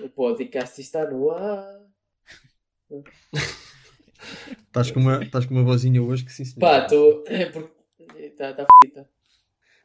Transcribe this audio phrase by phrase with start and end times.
[0.00, 1.80] O podcast está no ar.
[4.66, 6.60] Estás com, uma, estás com uma vozinha hoje que sim, senhor.
[6.60, 7.22] Pá, estou.
[7.26, 7.72] É porque.
[8.16, 9.08] Está tá fita.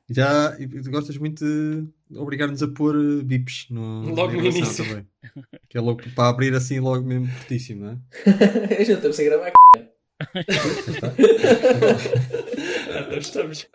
[0.10, 4.84] Já e tu gostas muito de obrigar-nos a pôr eh, bips no, Logo no início.
[4.84, 5.08] também.
[5.70, 7.98] Que é logo para abrir assim logo mesmo fortíssimo, não é?
[8.86, 9.52] Já estamos a gravar.
[12.92, 13.68] Ah, nós estamos.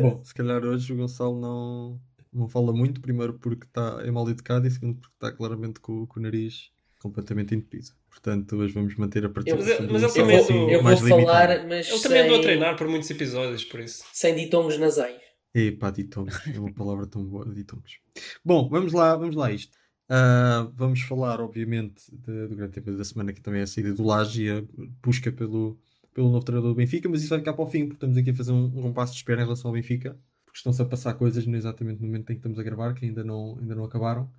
[0.00, 2.00] Bom, se calhar hoje o Gonçalo não,
[2.34, 6.06] não fala muito, primeiro porque está é mal educado e segundo porque está claramente com,
[6.06, 6.70] com o nariz
[7.00, 7.88] completamente entupido.
[8.08, 11.66] Portanto, hoje vamos manter a participação Mas mas Eu também- vou, assim, eu vou falar,
[11.66, 14.04] mas Ele também andou a sem, treinar por muitos episódios, por isso.
[14.12, 15.20] sem ditongos nasais.
[15.54, 17.98] Epá, ditongos, é uma palavra tão boa, ditongos.
[18.44, 19.76] Bom, vamos lá, vamos lá a isto.
[20.08, 23.92] Ah, vamos falar, obviamente, de- do grande tema da semana, que também é a saída
[23.92, 24.62] do Laje e a
[25.02, 25.78] busca pelo,
[26.14, 28.30] pelo novo treinador do Benfica, mas isso vai ficar para o fim, porque estamos aqui
[28.30, 30.16] a fazer um, um compasso de espera em relação ao Benfica,
[30.54, 33.04] porque estão-se a passar coisas no exatamente no momento em que estamos a gravar, que
[33.04, 34.30] ainda não, ainda não acabaram,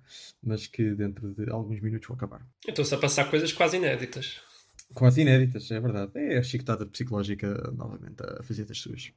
[0.42, 2.40] mas que dentro de alguns minutos vão acabar.
[2.66, 4.40] Estão-se a passar coisas quase inéditas.
[4.94, 6.12] Quase inéditas, é verdade.
[6.14, 9.12] É a chicotada psicológica novamente a fazer das suas.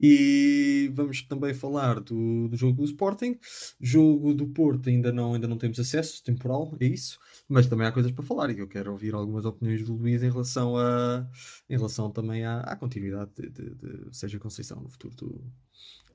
[0.00, 3.38] E vamos também falar do, do jogo do Sporting.
[3.78, 7.18] Jogo do Porto ainda não, ainda não temos acesso temporal, é isso.
[7.46, 10.30] Mas também há coisas para falar e eu quero ouvir algumas opiniões do Luís em
[10.30, 11.28] relação, a,
[11.68, 15.52] em relação também à, à continuidade de, de, de Sérgio Conceição no futuro do,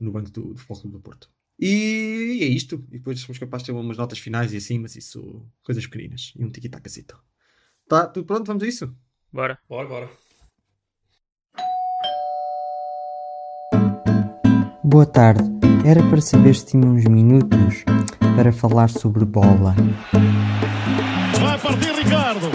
[0.00, 1.30] no banco do, do Futebol Clube do Porto.
[1.58, 2.84] E, é isto.
[2.90, 6.32] E depois somos capazes de ter umas notas finais e assim, mas isso, coisas pequeninas.
[6.36, 7.18] E um tiki-takazito.
[7.88, 8.46] Tá, tudo pronto?
[8.46, 8.94] Vamos a isso?
[9.32, 9.58] Bora.
[9.68, 10.10] Bora, bora.
[14.82, 15.42] Boa tarde.
[15.84, 17.84] Era para saber se tinha uns minutos
[18.36, 19.74] para falar sobre bola.
[21.40, 22.46] Vai partir Ricardo.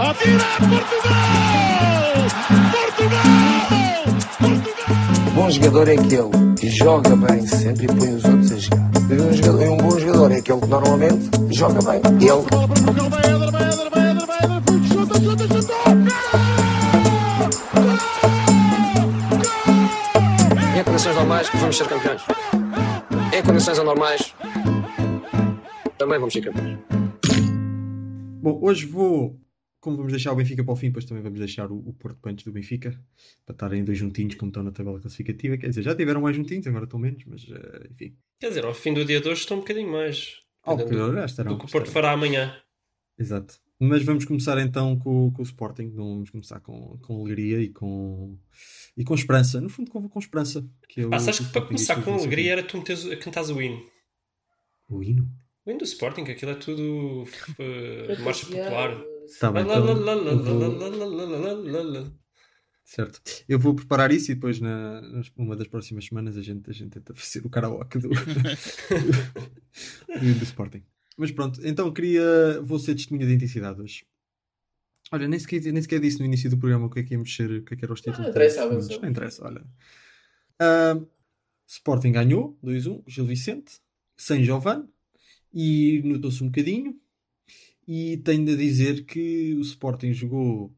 [0.00, 0.44] Atira!
[0.68, 1.99] Portugal!
[5.50, 8.90] Bom jogador é aquele que joga bem sempre e põe os outros a jogar.
[9.10, 12.00] E um, jogador- e um bom jogador é aquele que normalmente joga bem.
[12.20, 13.20] Ele
[20.78, 22.22] em condições normais vamos ser campeões.
[23.36, 24.32] Em condições anormais
[25.98, 26.78] também vamos ser campeões.
[28.40, 29.36] Bom, hoje vou,
[29.80, 32.18] como vamos deixar o Benfica para o fim, depois também vamos deixar o, o Porto
[32.20, 32.90] Punch do Benfica,
[33.46, 35.56] para estarem dois juntinhos como estão na tabela classificativa.
[35.56, 38.16] Quer dizer, já tiveram mais juntinhos, agora estão menos, mas eh, enfim.
[38.38, 40.36] Quer dizer, ao fim do dia de hoje estão um bocadinho mais.
[40.62, 41.92] Ao do, já estarão, do que o Porto estarão.
[41.92, 42.54] fará amanhã.
[43.18, 43.54] Exato.
[43.82, 47.70] Mas vamos começar então com, com o Sporting, não vamos começar com, com alegria e
[47.70, 48.38] com,
[48.94, 49.58] e com esperança.
[49.58, 50.68] No fundo, com, com esperança.
[50.86, 53.48] Que é o- Ah, sabes que para começar com alegria era tu meteres, a cantares
[53.48, 53.82] o hino.
[54.88, 55.26] O hino?
[55.64, 57.24] O hino do Sporting, aquilo é tudo
[57.58, 59.02] eh, marcha popular.
[59.38, 59.86] Tá bem, então.
[62.84, 63.20] Certo.
[63.48, 66.72] Eu vou preparar isso e depois, na, nas- uma das próximas semanas, a gente, a
[66.72, 68.08] gente tenta fazer o karaoke do,
[70.08, 70.82] do, do Sporting.
[71.16, 72.60] Mas pronto, então queria.
[72.62, 74.04] Vou ser testemunha de intensidade hoje.
[75.12, 77.34] Olha, nem sequer, nem sequer disse no início do programa o que é que íamos
[77.34, 78.20] ser, o que é que era os títulos.
[78.20, 78.88] Não interessa, Mas.
[78.88, 79.64] Não interessa, olha.
[80.58, 81.00] Ah,
[81.66, 83.80] Sporting ganhou 2-1, Gil Vicente,
[84.16, 84.88] sem Giovanni,
[85.52, 86.98] e notou-se um bocadinho.
[87.92, 90.72] E tenho de dizer que o Sporting jogou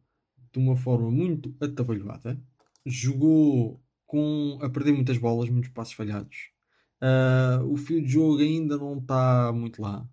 [0.50, 2.42] de uma forma muito atabalhoada.
[2.86, 6.50] Jogou com a perder muitas bolas, muitos passos falhados.
[7.02, 10.08] Ah, o fio de jogo ainda não está muito lá.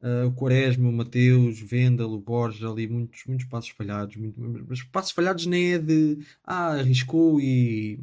[0.00, 4.14] Ah, o Quaresma, o Mateus, Vendel, o Borges, ali muitos, muitos passos falhados.
[4.16, 7.98] Muito, mas passos falhados nem é de ah, arriscou e,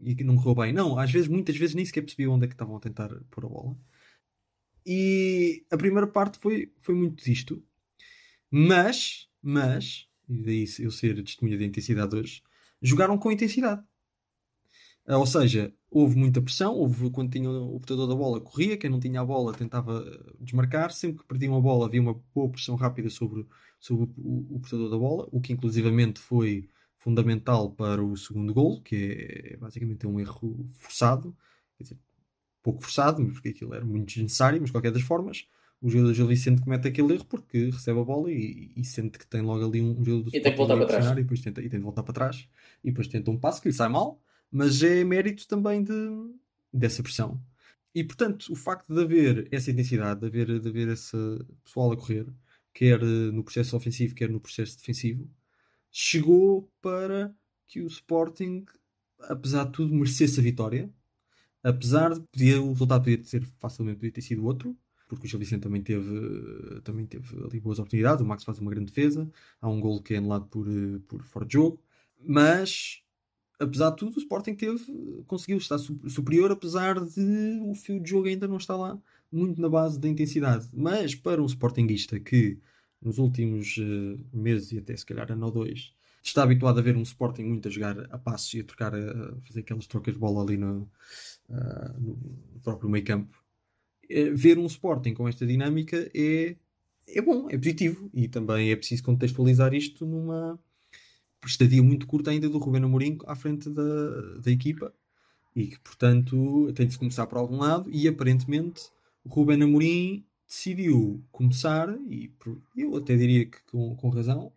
[0.00, 0.72] e não correu bem.
[0.74, 3.46] Não, às vezes, muitas vezes nem sequer percebi onde é que estavam a tentar pôr
[3.46, 3.76] a bola.
[4.84, 7.62] E a primeira parte foi, foi muito disto.
[8.50, 12.42] Mas, mas, e daí eu ser testemunha de intensidade hoje,
[12.82, 13.82] jogaram com intensidade.
[15.06, 18.90] Ah, Ou seja, houve muita pressão, houve quando tinha o portador da bola, corria, quem
[18.90, 22.50] não tinha a bola tentava eh, desmarcar, sempre que perdiam a bola havia uma boa
[22.50, 23.46] pressão rápida sobre,
[23.80, 28.82] sobre o, o portador da bola, o que inclusivamente foi fundamental para o segundo gol,
[28.82, 31.34] que é basicamente um erro forçado,
[31.76, 31.98] quer dizer,
[32.62, 35.46] pouco forçado, porque aquilo era muito desnecessário, mas de qualquer das formas,
[35.80, 39.26] o jogador Gil Vicente comete aquele erro porque recebe a bola e, e sente que
[39.26, 41.06] tem logo ali um, um jogador do E tem que voltar para trás.
[41.06, 42.48] E depois tenta, e tem de voltar para trás
[42.82, 44.20] e depois tenta um passo que lhe sai mal,
[44.50, 45.92] mas é mérito também de,
[46.72, 47.40] dessa pressão.
[47.94, 51.16] E portanto, o facto de haver essa intensidade, de haver, de haver esse
[51.64, 52.26] pessoal a correr,
[52.72, 55.28] quer eh, no processo ofensivo, quer no processo defensivo,
[55.90, 57.34] chegou para
[57.66, 58.64] que o Sporting,
[59.20, 60.90] apesar de tudo, merecesse a vitória.
[61.62, 64.76] Apesar de podia, o resultado podia ter facilmente podia ter sido outro,
[65.08, 68.22] porque o Gil Vicente também teve, também teve ali boas oportunidades.
[68.22, 71.22] O Max faz uma grande defesa, há um gol que é anulado por, eh, por
[71.24, 71.82] fora de jogo,
[72.20, 73.02] mas
[73.58, 74.84] apesar de tudo, o Sporting teve,
[75.26, 79.00] conseguiu estar su- superior, apesar de o fio de jogo ainda não estar lá
[79.32, 80.68] muito na base da intensidade.
[80.72, 82.60] Mas para um Sportingista que
[83.02, 86.96] nos últimos eh, meses e até se calhar ano ou dois está habituado a ver
[86.96, 90.20] um Sporting muito a jogar a passos e a trocar, a, fazer aquelas trocas de
[90.20, 90.90] bola ali no,
[91.50, 92.18] ah, no
[92.62, 93.36] próprio meio campo,
[94.34, 96.56] ver um Sporting com esta dinâmica é,
[97.06, 98.10] é bom, é positivo.
[98.12, 100.58] E também é preciso contextualizar isto numa
[101.44, 104.92] estadia muito curta ainda do Rubén Amorim à frente da, da equipa
[105.54, 107.90] e que portanto tem de se começar por algum lado.
[107.90, 108.82] E aparentemente
[109.24, 112.32] o Rubén Amorim decidiu começar e
[112.76, 114.52] eu até diria que com, com razão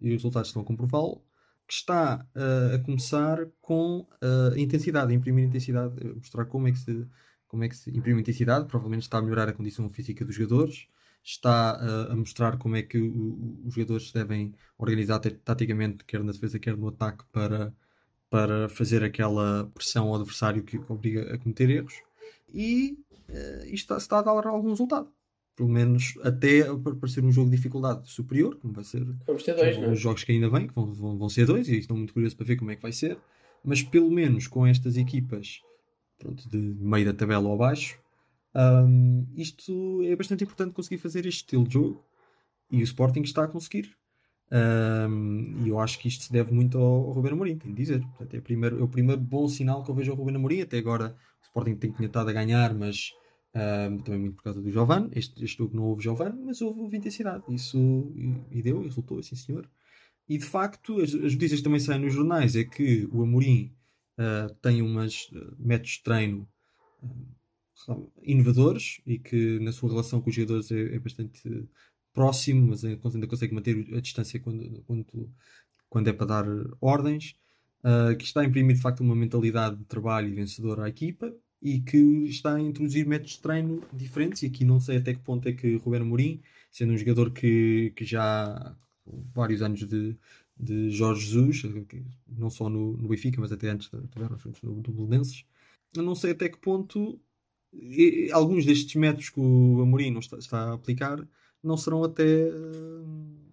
[0.00, 1.22] e os resultados estão a comprová-lo
[1.66, 6.72] que está ah, a começar com ah, a intensidade, a imprimir intensidade, mostrar como é
[6.72, 7.06] que se
[7.50, 10.86] como é que se imprime intensidade, provavelmente está a melhorar a condição física dos jogadores,
[11.22, 16.22] está ah, a mostrar como é que o- os jogadores devem organizar ta- taticamente, quer
[16.22, 17.74] na defesa, quer no ataque, para,
[18.30, 21.94] para fazer aquela pressão ao adversário que obriga a cometer erros.
[22.54, 22.96] E
[23.28, 25.08] eh, isto está, está a dar algum resultado.
[25.56, 29.54] Pelo menos até para parecer um jogo de dificuldade superior, como vai ser Vamos ter
[29.54, 29.92] dois, não é?
[29.92, 32.34] os jogos que ainda vêm, que vão, vão, vão ser dois, e estou muito curioso
[32.36, 33.18] para ver como é que vai ser.
[33.62, 35.60] Mas pelo menos com estas equipas
[36.20, 37.98] pronto, de meio da tabela ou abaixo,
[38.54, 42.04] hum, isto é bastante importante conseguir fazer este estilo de jogo
[42.70, 43.96] e o Sporting está a conseguir.
[44.52, 47.80] Hum, e eu acho que isto se deve muito ao, ao Ruben Amorim, tenho de
[47.80, 48.00] dizer.
[48.00, 50.60] Portanto, é, o primeiro, é o primeiro bom sinal que eu vejo ao Ruben Amorim.
[50.60, 53.12] Até agora o Sporting tem tinha estado a ganhar, mas
[53.54, 55.08] hum, também muito por causa do Giovanni.
[55.12, 57.44] Este, este jogo não houve Giovanni, mas houve, houve intensidade.
[57.48, 57.78] Isso
[58.14, 59.68] e, e deu, e resultou, sim senhor.
[60.28, 63.72] E de facto, as, as notícias também saem nos jornais é que o Amorim
[64.20, 66.48] ah, tem umas ah, métodos de treino
[67.02, 71.66] ah, inovadores e que na sua relação com os jogadores é, é bastante
[72.12, 75.34] próximo, mas ainda consegue manter a distância quando, quando,
[75.88, 76.46] quando é para dar
[76.80, 77.34] ordens,
[78.18, 81.32] que está a imprimir de facto uma mentalidade de trabalho e vencedora à equipa
[81.62, 81.96] e que
[82.26, 84.42] está a introduzir métodos de treino diferentes.
[84.42, 87.92] E aqui não sei até que ponto é que Ruben Amorim, sendo um jogador que,
[87.96, 88.76] que já
[89.34, 90.16] vários anos de,
[90.60, 94.74] de Jorge Jesus, que não só no, no Benfica, mas até antes estiveram juntos no,
[94.76, 95.44] no Belenenses,
[95.96, 97.18] eu não sei até que ponto
[97.72, 101.26] e- alguns destes métodos que o Amorim não está, está a aplicar
[101.62, 103.50] não serão até não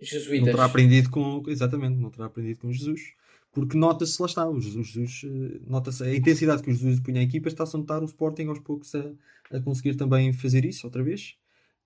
[0.00, 0.50] Jesuítas.
[0.52, 3.14] terá aprendido com exatamente, não terá aprendido com Jesus.
[3.50, 7.20] Porque nota-se, lá está, o Jesus, Jesus, eh, nota-se a intensidade que o Jesus punha
[7.20, 9.10] à equipa, está-se a notar o Sporting aos poucos a,
[9.50, 11.34] a conseguir também fazer isso outra vez.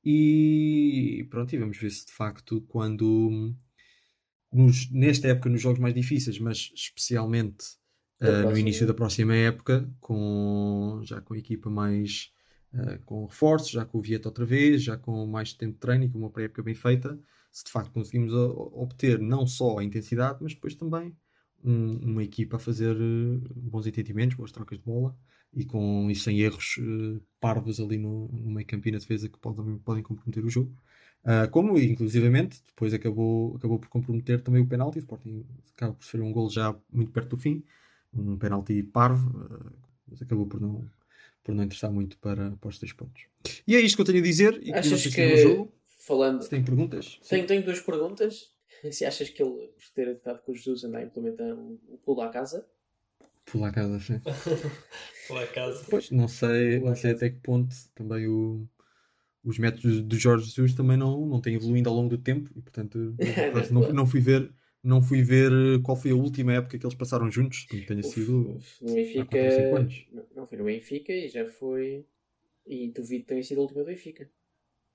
[0.05, 3.55] E pronto, e vamos ver se de facto quando
[4.53, 7.65] nos- nesta época nos jogos mais difíceis, mas especialmente
[8.21, 12.31] eh, no início da próxima época, com, já com a equipa mais
[12.73, 16.05] eh, com reforços, já com o Vieta outra vez, já com mais tempo de treino
[16.05, 17.19] e com uma pré-época bem feita,
[17.51, 21.17] se de facto conseguimos o- obter não só a intensidade, mas depois também
[21.65, 25.17] um- uma equipa a fazer eh, bons entendimentos, boas trocas de bola
[25.53, 29.29] e com e sem erros eh, parvos ali no, no meio campo e na defesa
[29.29, 30.77] que podem, podem comprometer o jogo.
[31.25, 35.45] Ah, como inclusivamente depois acabou, acabou por comprometer também o penalti, o Sporting
[35.77, 37.63] acaba por sofrer um gol já muito perto do fim,
[38.13, 39.73] um penalti parvo, ah,
[40.09, 40.85] mas acabou por não,
[41.45, 43.25] por não interessar muito para, para os três pontos.
[43.67, 44.61] E é isto que eu tenho a dizer.
[44.63, 45.73] E Achas que que, no jogo.
[45.99, 47.21] falando, Se tem perguntas?
[47.29, 48.51] tenho, tenho duas perguntas.
[48.91, 51.99] Se achas que ele, por ter estado com o Jesus, anda a implementar o o
[51.99, 52.67] pulo à casa?
[53.45, 54.21] Pular a casa, sim.
[55.31, 55.85] Lá a casa.
[55.89, 58.69] Pois, não sei, não sei até que ponto também o,
[59.44, 62.63] os métodos de Jorge Jesus também não, não têm evoluído ao longo do tempo e
[62.63, 63.19] portanto
[63.72, 67.31] não, não fui ver não fui ver qual foi a última época que eles passaram
[67.31, 69.39] juntos, que tenha Uf, sido uf, no há Benfica.
[69.39, 70.06] 4 ou 5 anos.
[70.13, 72.05] Não, não foi no Benfica e já foi.
[72.67, 74.29] E duvido que tenha sido a última do Benfica.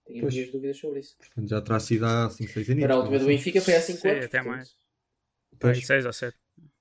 [0.06, 0.34] Tenho Pois.
[0.34, 1.16] minhas dúvidas sobre isso.
[1.18, 2.84] Portanto, já terá sido há 5, 6 anos.
[2.84, 4.26] Para a última do Benfica foi há 5 Sim, anos.
[4.26, 4.76] até portanto, mais.
[5.60, 6.38] Pois, Pai, seis ou sete.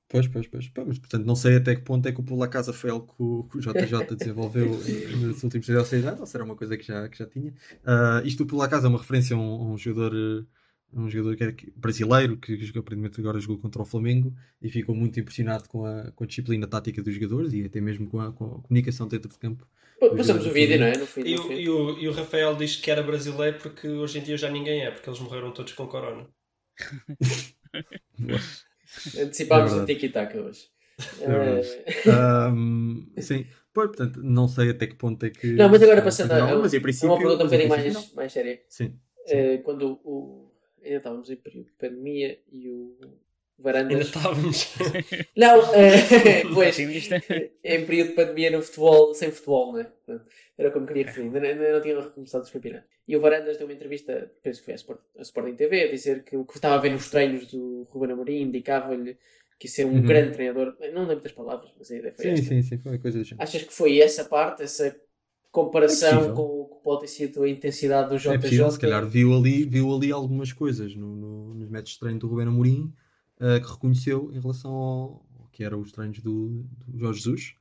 [0.08, 0.68] Pois, pois, pois.
[0.68, 3.06] Pá, Mas, portanto, não sei até que ponto é que o Pula Casa foi algo
[3.14, 4.68] que o, que o JJ desenvolveu
[5.18, 7.52] nos últimos 6 ou 6 anos, ou será uma coisa que já, que já tinha.
[7.84, 10.46] Ah, isto do Pula Casa é uma referência a um, a um jogador.
[10.92, 14.32] Um jogador que é que- brasileiro que, que aparentemente agora jogou contra o Flamengo
[14.62, 18.08] e ficou muito impressionado com a, com a disciplina tática dos jogadores e até mesmo
[18.08, 19.66] com a, com a comunicação dentro de campo.
[20.16, 20.96] Passamos o vídeo, não é?
[20.96, 23.88] No fim, E no o, e, o, e o Rafael diz que era brasileiro porque
[23.88, 26.26] hoje em dia já ninguém é, porque eles morreram todos com corona.
[29.18, 30.68] Antecipámos É o tiki-taka hoje.
[31.20, 31.60] É.
[32.06, 35.48] Eh, Ahm, sim, pois, portanto, não sei até que ponto é que.
[35.52, 37.10] Não, mas agora passando a, Não, mas em a princípio.
[37.10, 38.62] uma pergunta um bocadinho mais, mais séria.
[38.68, 38.98] Sim.
[39.26, 40.50] Eh, quando o,
[40.82, 42.96] ainda estávamos em período de pandemia e o
[43.58, 44.06] Ainda Varandas.
[44.08, 44.74] estávamos.
[45.36, 47.16] Não, eh, pois, Otimista.
[47.64, 49.84] em período de pandemia no futebol, sem futebol, não é?
[49.84, 50.26] Portanto,
[50.58, 52.88] Era como queria referir, ainda, ainda não tinha recomeçado os campeonatos.
[53.08, 55.90] E o Varandas deu uma entrevista, penso que foi a, Sport, a Sporting TV, a
[55.90, 59.16] dizer que o que estava a ver nos treinos do Ruben Amorim indicava-lhe
[59.58, 60.02] que ia ser um Uhum.
[60.02, 60.76] grande treinador.
[60.92, 62.44] Não lembro das palavras, mas a ideia foi Sim, esta.
[62.46, 63.42] sim, sim, foi coisa do género.
[63.42, 64.94] Achas que foi essa parte, essa
[65.50, 68.34] comparação É com o que pode ter sido a intensidade do JJ.
[68.34, 71.98] É possível, se calhar viu ali, viu ali algumas coisas no, no- nos métodos de
[72.00, 72.92] treino do Ruben Amorim
[73.40, 77.54] ah, que reconheceu em relação ao, que eram os treinos do, do Jorge Jesus.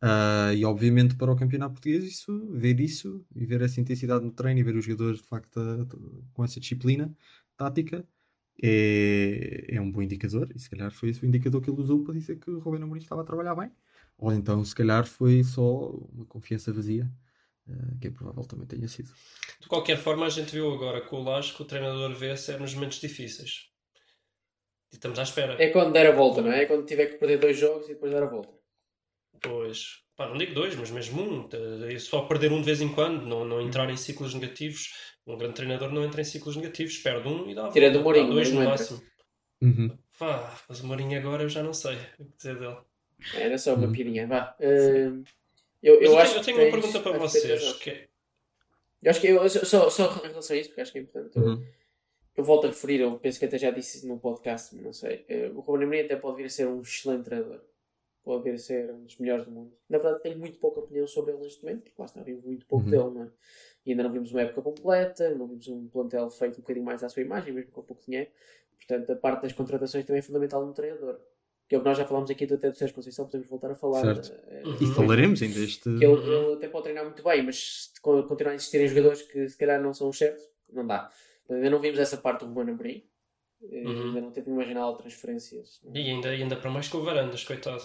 [0.00, 4.30] Ah, e obviamente para o campeonato português isso, ver isso e ver essa intensidade no
[4.32, 5.86] treino e ver os jogadores de facto a-
[6.32, 7.12] com essa disciplina
[7.56, 8.06] tática
[8.62, 12.02] é, é um bom indicador e se calhar foi esse o indicador que ele usou
[12.04, 13.72] para dizer que o Ruben Amorim estava a trabalhar bem
[14.18, 17.10] ou então se calhar foi só uma confiança vazia
[17.68, 19.12] ah, que é provável também tenha sido
[19.60, 22.58] De qualquer forma, a gente viu agora com o Laje que o treinador vê-se é
[22.58, 23.70] nos momentos difíceis.
[24.92, 25.62] E estamos à espera.
[25.62, 26.62] É quando der a volta, não é?
[26.62, 28.52] É quando tiver que perder dois jogos e depois dar a volta.
[29.40, 31.48] Pois, pá, não digo dois, mas mesmo um.
[31.88, 34.92] É só perder um de vez em quando, não, não entrar em ciclos negativos.
[35.26, 37.98] Um grande treinador não entra em ciclos negativos, perde um e dá a volta.
[37.98, 39.02] o Mourinho, Dá dois no máximo.
[39.60, 39.98] Uhum.
[40.18, 42.78] Pá, mas o Mourinho agora eu já não sei o que dizer dele.
[43.34, 43.92] Era só uma Hum.
[43.92, 44.26] pirinha.
[44.26, 44.56] Vá.
[44.58, 45.22] Uh,
[45.82, 47.72] eu, eu, eu, acho tenho, eu que tenho uma pergunta para vocês.
[47.74, 48.08] Que é-
[49.02, 51.38] Eu acho que eu, só, só em relação a isso, porque acho que é importante.
[51.38, 51.64] Uhum.
[52.38, 55.24] Eu volto a referir, eu penso que até já disse no podcast, não sei.
[55.28, 57.60] eh, O Ruben Amorim até pode vir a ser um excelente treinador.
[58.22, 59.72] Pode vir a ser um dos melhores do mundo.
[59.88, 62.64] Na verdade, tenho muito pouca opinião sobre ele neste momento, porque lá está, vimos muito
[62.66, 62.90] pouco Uhum.
[62.90, 63.28] dele, não é?
[63.84, 67.02] E ainda não vimos uma época completa, não vimos um plantel feito um bocadinho mais
[67.02, 68.30] à sua imagem, mesmo com pouco dinheiro.
[68.76, 71.18] Portanto, a parte das contratações também é fundamental no treinador.
[71.68, 73.70] Que é o que nós já falámos aqui do até do Sérgio Conceição, podemos voltar
[73.70, 74.00] a falar.
[74.22, 74.32] Certo.
[74.64, 74.76] Uhum.
[74.80, 75.82] E falaremos ainda este.
[75.82, 79.48] que ele, ele até pode treinar muito bem, mas se continuar a existirem jogadores que
[79.48, 80.42] se calhar não são os certos,
[80.72, 81.10] não dá.
[81.50, 83.04] Ainda não vimos essa parte do Ruben Amorim.
[83.70, 84.06] Eh, Uhum.
[84.08, 85.80] Ainda não teve uma janela de transferências.
[85.92, 87.82] E ainda, ainda para mais com o Varandas, coitado.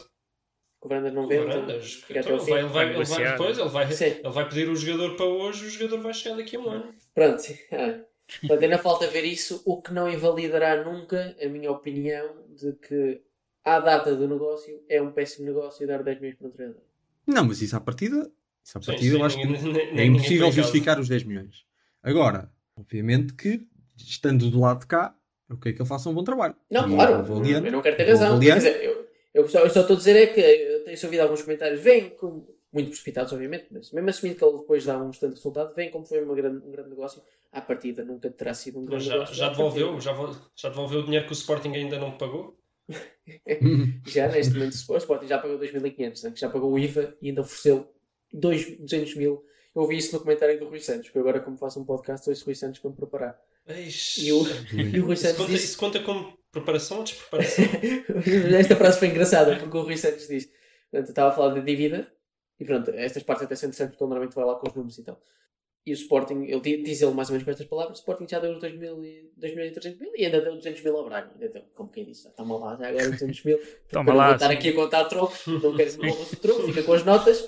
[0.82, 1.39] O Varandas não O vê.
[1.39, 4.05] Varandas, então, ele vai, ele vai, ele vai depois, ele vai, Sim.
[4.05, 6.93] ele vai pedir o jogador para hoje, o jogador vai chegar daqui a um ano.
[7.15, 7.41] Pronto.
[7.72, 8.03] Ah.
[8.41, 13.22] Portanto, ainda falta ver isso, o que não invalidará nunca a minha opinião de que
[13.63, 16.82] à data do negócio é um péssimo negócio dar 10 milhões para um treinador.
[17.27, 18.32] Não, mas isso à partida,
[18.63, 21.24] isso à Sim, partida sim, eu acho que ninguém- é ninguém impossível justificar os 10
[21.24, 21.65] milhões.
[22.01, 25.15] Agora, obviamente que, estando do lado de cá,
[25.50, 26.56] eu quero que ele faça um bom trabalho.
[26.70, 28.39] Não, E claro, avaliando, eu não quero ter razão.
[28.39, 31.20] Quer dizer, eu, eu, só, eu só estou a dizer é que eu tenho ouvido
[31.22, 35.08] alguns comentários, vêm com, muito precipitados, obviamente, mas mesmo assumindo que ele depois dá um
[35.08, 37.22] bastante resultado, vem como foi uma grande, um grande negócio.
[37.51, 39.36] À partida nunca terá sido um grande já, negócio.
[39.36, 40.12] já devolveu, já,
[40.56, 42.58] já devolveu o dinheiro que o Sporting ainda não pagou?
[44.06, 46.34] Já neste momento o Sporting já pagou 2.500, né?
[46.36, 47.89] já pagou o IVA e ainda ofereceu
[48.34, 49.46] 2, 200 mil.
[49.75, 52.46] Eu ouvi isso no comentário do Rui Santos, que agora como faço um podcast ouço
[52.46, 53.39] Rui Santos para me preparar.
[53.68, 55.65] E o, e o Rui isso, Santos conta, disse...
[55.65, 57.65] isso conta como preparação ou despreparação?
[58.60, 60.50] Esta frase foi engraçada, porque o Rui Santos diz.
[60.92, 62.08] Portanto, estava a falar de dívida,
[62.60, 64.98] e pronto, estas partes até são interessantes, porque ele normalmente vai lá com os números
[65.00, 65.20] e tal.
[65.86, 68.25] E o Sporting, ele di- diz ele mais ou menos com estas palavras: o Sporting
[68.30, 70.82] já deu os 2 mil e 2 mil e 300 mil e ainda deu 200
[70.82, 71.32] mil ao Braga.
[71.36, 73.60] Deu, como quem disse, toma lá, já agora 200 mil.
[73.92, 76.94] Toma lá, vou estar aqui a contar trocos, não quero que o troco, fica com
[76.94, 77.46] as notas.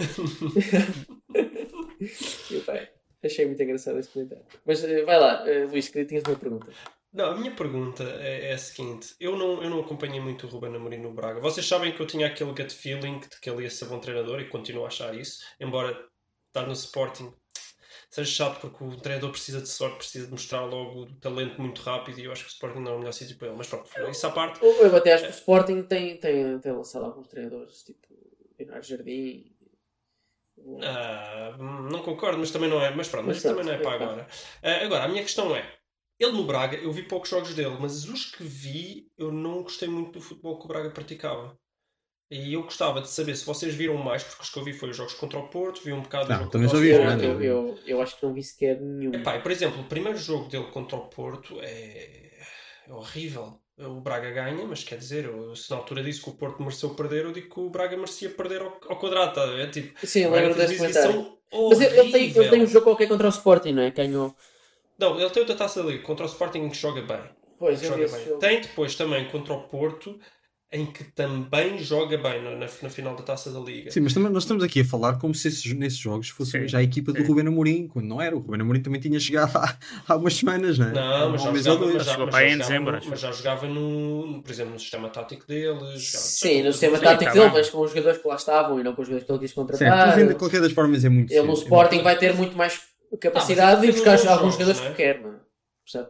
[3.24, 4.46] Achei muito engraçado este comentário.
[4.66, 6.68] Mas eh, vai lá, eh, Luís, que tinhas uma pergunta.
[7.12, 10.50] Não, a minha pergunta é, é a seguinte: eu não, eu não acompanhei muito o
[10.50, 11.40] Ruben Amorim no Braga.
[11.40, 14.40] Vocês sabem que eu tinha aquele gut feeling de que ele ia ser bom treinador
[14.42, 15.92] e continuo a achar isso, embora
[16.50, 17.34] estar no Sporting
[18.16, 21.82] seja chato porque o treinador precisa de sorte, precisa de mostrar logo o talento muito
[21.82, 23.58] rápido e eu acho que o Sporting não é o melhor sítio para ele.
[23.58, 24.64] Mas pronto, isso à parte.
[24.64, 28.08] Eu eu até acho que o Sporting tem, tem, tem lançado alguns treinadores, tipo
[28.58, 29.52] Leonardo Jardim.
[30.82, 31.56] Ah,
[31.92, 32.94] não concordo, mas também não é.
[32.94, 34.28] Mas pronto, mas, Mas isso pronto, também não é para agora.
[34.64, 35.64] Ah, agora, a minha questão é:
[36.20, 39.88] ele no Braga, eu vi poucos jogos dele, mas os que vi, eu não gostei
[39.88, 41.58] muito do futebol que o Braga praticava.
[42.32, 44.90] E eu gostava de saber se vocês viram mais, porque os que eu vi foi
[44.90, 47.80] os jogos contra o Porto, vi um bocado Não, também o vi eu, eu, eu,
[47.86, 49.14] eu acho que não vi sequer nenhum.
[49.14, 52.32] Epá, e, por exemplo, o primeiro jogo dele contra o Porto é,
[52.88, 53.62] é horrível.
[53.78, 56.92] O Braga ganha, mas quer dizer, eu, se na altura disse que o Porto mereceu
[56.92, 59.70] perder, eu digo que o Braga merecia perder ao, ao quadrado, está a ver?
[59.70, 61.38] Tipo, Sim, eu lembro desse comentário.
[61.52, 63.92] Mas ele, ele tem, ele tem um jogo qualquer contra o Sporting, não é?
[63.92, 64.34] Ganhou.
[64.98, 67.20] Não, ele tem outra taça da Liga contra o Sporting que joga bem.
[67.60, 68.26] Pois, eu vi Joga esse bem.
[68.26, 68.40] jogo.
[68.40, 70.20] Tem depois também contra o Porto,
[70.76, 73.92] em que também joga bem na, na, na final da taça da Liga.
[73.92, 76.68] Sim, mas também nós estamos aqui a falar como se esses, nesses jogos fosse Sim,
[76.68, 77.28] já a equipa do sim.
[77.28, 78.36] Ruben Amorim, quando não era.
[78.36, 79.78] O Ruben Amorim também tinha chegado há,
[80.08, 80.94] há umas semanas, não é?
[80.94, 84.42] Não, mas já, jogava, mas, já, mas já em jogava dezembro, mas já jogava no,
[84.44, 86.10] por exemplo, no sistema tático deles.
[86.12, 87.54] Sim, no sistema Sim, tático tá dele, bem.
[87.54, 89.54] mas com os jogadores que lá estavam e não com os jogadores que ele quis
[89.54, 90.08] contratar.
[90.08, 91.66] mas ainda de qualquer das formas é muito Ele no cedo.
[91.68, 92.82] Sporting vai ter muito mais
[93.20, 94.90] capacidade Ah, de buscar alguns jogos, jogadores é?
[94.90, 95.46] que quer, é?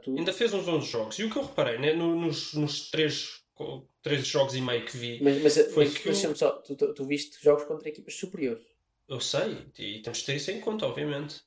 [0.07, 1.19] Ainda fez uns 11 jogos.
[1.19, 3.41] E o que eu reparei, né, no- nos, nos três,
[4.01, 6.75] três jogos e meio que vi, mas, mas, Foi mas, que mas eu- só, tu,
[6.75, 8.65] tu, tu viste jogos contra equipas superiores.
[9.07, 11.43] eu sei, e temos de ter isso em conta, obviamente.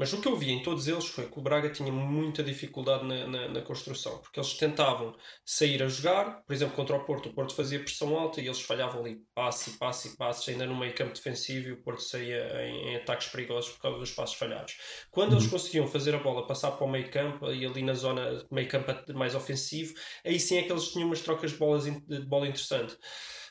[0.00, 3.04] Mas o que eu vi em todos eles foi que o Braga tinha muita dificuldade
[3.06, 5.14] na, na, na construção, porque eles tentavam
[5.44, 8.62] sair a jogar, por exemplo, contra o Porto, o Porto fazia pressão alta e eles
[8.62, 12.92] falhavam ali passe, passe, passe, ainda no meio campo defensivo e o Porto saía em,
[12.92, 14.78] em ataques perigosos por causa dos passos falhados.
[15.10, 18.42] Quando eles conseguiam fazer a bola passar para o meio campo e ali na zona
[18.50, 19.92] meio campo mais ofensivo,
[20.24, 22.96] aí sim é que eles tinham umas trocas de, bolas, de bola interessante.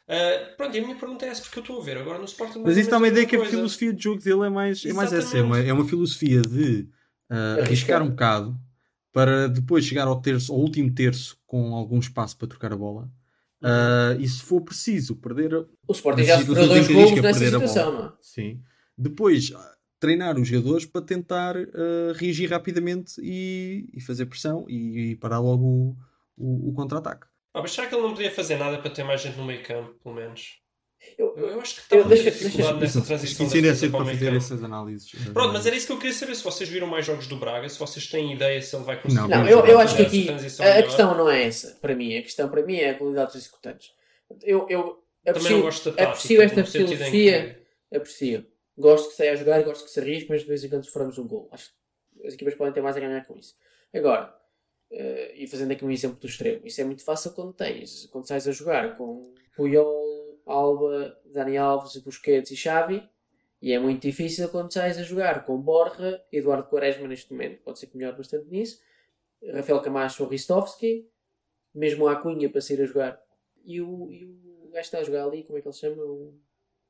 [0.10, 2.26] Ah, pronto, e a minha pergunta é essa, porque eu estou a ver agora no
[2.26, 2.64] Sporting.
[2.66, 3.52] Mas isso dá uma ideia que a coisa.
[3.56, 5.38] filosofia de jogo dele é mais, é mais essa.
[5.38, 6.90] É uma, é uma filosofia de
[7.30, 7.66] ah, Arriscar.
[7.68, 8.60] arriscar um bocado
[9.14, 13.10] para depois chegar ao terço, ao último terço com algum espaço para trocar a bola.
[13.62, 17.40] Ah, e se for preciso perder a- O Sporting já sofreu dois arrisca golos nessa
[17.40, 18.12] perder a situação, não é?
[18.22, 18.62] Sim.
[18.98, 19.52] Depois,
[20.00, 25.40] treinar os jogadores para tentar ah, reagir rapidamente e, e fazer pressão e, e parar
[25.40, 25.98] logo o,
[26.38, 27.28] o- o contra-ataque.
[27.60, 29.62] Ah, mas será que ele não podia fazer nada para ter mais gente no meio
[29.64, 30.60] campo, pelo menos?
[31.18, 34.34] Eu- Eu, acho que está muita deixa- dificuldade deixa- nessa transição defesa cedo para fazer
[34.36, 35.12] essas análises.
[35.16, 36.36] ah, Pronto, mas era isso que eu queria saber.
[36.36, 39.22] Se vocês viram mais jogos do Braga, se vocês têm ideia se ele vai conseguir.
[39.22, 40.84] Não, Não, eu, eu acho que aqui a, a melhor.
[40.84, 42.18] questão não é essa, para mim.
[42.18, 43.92] A questão para mim é a qualidade dos executantes.
[44.44, 46.10] Eu, eu Também não aprecio, gosto da tática.
[46.12, 47.64] aprecio esta filosofia,
[47.96, 48.46] aprecio.
[48.78, 51.18] Gosto que saia a jogar, gosto que se arrisque, mas de vez em quando sofremos
[51.18, 51.50] um gol.
[51.52, 51.70] Acho
[52.22, 53.56] que as equipas podem ter mais a ganhar com isso.
[53.94, 54.34] Agora,
[54.92, 58.28] eh, e fazendo aqui um exemplo do extremo, isso é muito fácil quando tens, quando
[58.28, 63.08] sais a jogar com Puyol, Alba, Dani Alves, Busquets e Xavi,
[63.62, 67.80] e é muito difícil quando sais a jogar com Borja, Eduardo Quaresma neste momento, pode
[67.80, 68.82] ser que melhore bastante nisso,
[69.54, 71.08] Rafael Camacho ou Ristovski,
[71.74, 73.22] mesmo a Cunha para sair a jogar.
[73.64, 76.02] E o, e o gajo está a jogar ali, como é que ele se chama?
[76.04, 76.34] O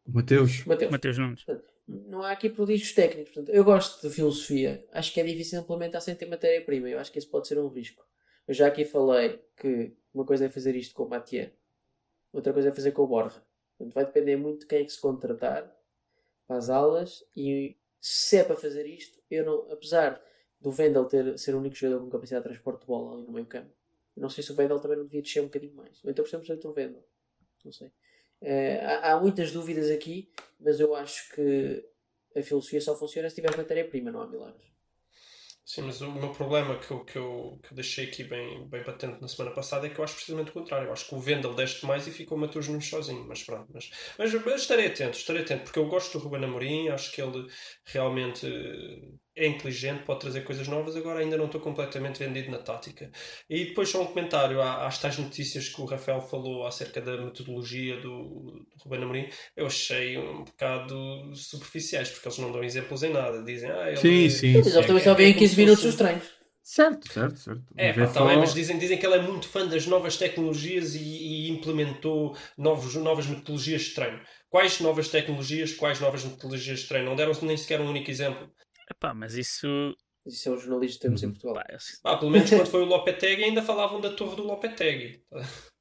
[0.07, 0.91] Mateus, Mateus.
[0.91, 1.45] Mateus Nunes.
[1.89, 3.33] Não há aqui prodígios técnicos.
[3.33, 4.85] Portanto, eu gosto de filosofia.
[4.91, 6.87] Acho que é difícil implementar sem ter matéria-prima.
[6.87, 8.07] Eu acho que isso pode ser um risco.
[8.47, 11.49] Eu já aqui falei que uma coisa é fazer isto com o Mathieu,
[12.33, 13.43] outra coisa é fazer com o Borja.
[13.77, 15.71] Portanto, vai depender muito de quem é que se contratar
[16.47, 20.21] para as aulas e se é para fazer isto, eu não, apesar
[20.59, 23.33] do Vendel ter, ser o único jogador com capacidade de transporte de bola ali no
[23.33, 23.71] meio campo,
[24.17, 26.03] não sei se o Vendel também não devia descer um bocadinho mais.
[26.03, 27.03] Ou então precisamos outro Vendel.
[27.63, 27.91] Não sei.
[28.41, 31.85] Eh, há, há muitas dúvidas aqui, mas eu acho que
[32.35, 34.69] a filosofia só funciona se tiver matéria-prima, não há milagres.
[35.69, 38.83] Sim, mas o meu problema que eu, que eu, que eu deixei aqui bem, bem
[38.83, 40.87] patente na semana passada é que eu acho precisamente o contrário.
[40.87, 43.23] Eu acho que o Vendel deste mais e ficou Matheus Nunes sozinho.
[43.27, 46.89] Mas pronto, mas, mas, mas estarei atento, estarei atento, porque eu gosto do Ruben Amorim,
[46.89, 47.47] acho que ele
[47.85, 48.47] realmente
[49.43, 50.95] é inteligente, pode trazer coisas novas.
[50.95, 53.11] Agora ainda não estou completamente vendido na tática.
[53.49, 57.97] E depois só um comentário às tais notícias que o Rafael falou acerca da metodologia
[57.97, 59.29] do, do Ruben Amorim.
[59.55, 63.43] Eu achei um bocado superficiais, porque eles não dão exemplos em nada.
[63.43, 64.53] Dizem, ah, ele Sim, sim.
[64.55, 66.23] Mas eles também só veem 15 minutos dos treinos.
[66.63, 67.73] certo, certo, certo.
[67.77, 69.85] É, Mas pá, tá só- bem, mas dizem, dizem que ele é muito fã das
[69.87, 74.19] novas tecnologias e, e implementou novos, novas metodologias de treino.
[74.49, 77.07] Quais novas tecnologias, quais novas metodologias de treino?
[77.07, 78.51] Não deram nem sequer um único exemplo.
[78.89, 79.67] Epá, mas isso.
[80.25, 81.31] Isso é os jornalistas que temos em Uhum.
[81.33, 81.55] Portugal.
[81.55, 85.23] pá, Ah, pelo menos quando foi o Lopetegui ainda falavam da torre do Lopetegui.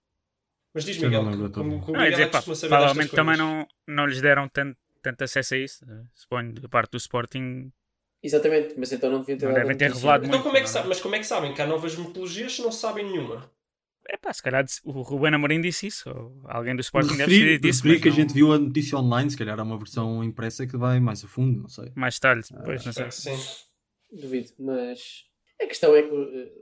[0.74, 1.80] Mas diz Miguel, como, torre.
[1.80, 4.48] como Não, é Miguel é dizer, que pá, saber provavelmente também não, não lhes deram
[4.48, 5.84] tanto, tanto acesso a isso.
[5.90, 7.72] eh, Suponho, da parte do Sporting.
[8.22, 10.66] Exatamente, mas então não deviam ter Não devem ter revelado Então muito, como é que
[10.66, 10.68] é?
[10.72, 13.50] sabe, mas como é que sabem que há novas metodologias se não sabem nenhuma?
[14.10, 16.08] É pá, se calhar disse- o Ruben Amorim disse isso.
[16.10, 17.82] Ou alguém do Sporting deve referi, ter dito isso.
[17.82, 20.66] referi que a não- gente viu a notícia online, se calhar há uma versão impressa
[20.66, 21.92] que vai mais a fundo, não sei.
[21.94, 23.10] Mais tarde, depois, não sei.
[23.10, 23.36] Sim.
[24.10, 25.24] Duvido, mas
[25.60, 26.08] a questão é que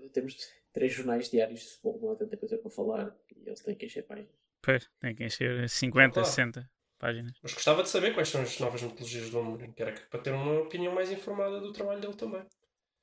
[0.04, 0.36] eh, temos
[0.72, 3.86] três jornais diários de futebol, não há tanta coisa para falar e eles têm que
[3.86, 4.32] encher páginas.
[4.60, 6.28] Pois, tem que encher 50, Claro.
[6.28, 7.32] 60 páginas.
[7.40, 10.18] Mas gostava de saber quais são as novas metodologias do Amorim, que era que- para
[10.20, 12.42] ter uma opinião mais informada do trabalho dele também.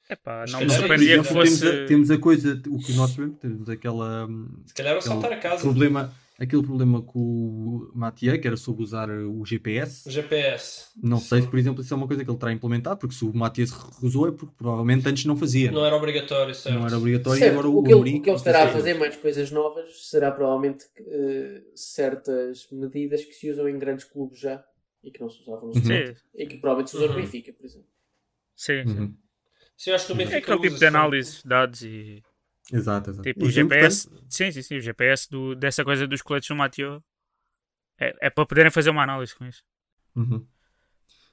[0.10, 1.60] É pá, Mas não se me surpreendia que fosse.
[1.62, 5.08] temos, a, temos a coisa, o que nós sabemos, temos aquela, hum, Se calhar aquele
[5.14, 5.62] saltar a casa.
[5.62, 10.08] problema, aquele problema com o Mathieu, que era sobre usar o GPS.
[10.08, 10.88] O GPS.
[11.02, 13.24] Não sei se, por exemplo, isso é uma coisa que ele terá implementado, porque se
[13.24, 15.72] o Mathieu se recusou é porque provavelmente antes não fazia.
[15.72, 16.78] Não era obrigatório, certo?
[16.78, 18.64] Não era obrigatório e Certo, agora o, o, que ele, Amorim o que ele estará
[18.66, 24.04] a fazer mais coisas novas será provavelmente eh, certas medidas que se usam em grandes
[24.06, 24.62] clubes já
[25.02, 26.14] e que não se usavam no Uhum.
[26.36, 27.22] E que provavelmente se usam no Uhum.
[27.22, 27.88] Benfica, por exemplo.
[28.54, 28.84] sim.
[28.86, 29.00] sim.
[29.00, 29.14] Uhum.
[29.84, 32.24] Sim, acho que o É aquele tipo de análise de dados e
[32.72, 33.24] Exato, exato.
[33.24, 34.08] tipo E o GPS.
[34.08, 34.34] importante.
[34.34, 34.78] Sim, sim, sim.
[34.78, 37.04] O GPS do, dessa coisa dos coletes do Mateo
[38.00, 39.62] é, é para poderem fazer uma análise com isso.
[40.16, 40.48] Uhum.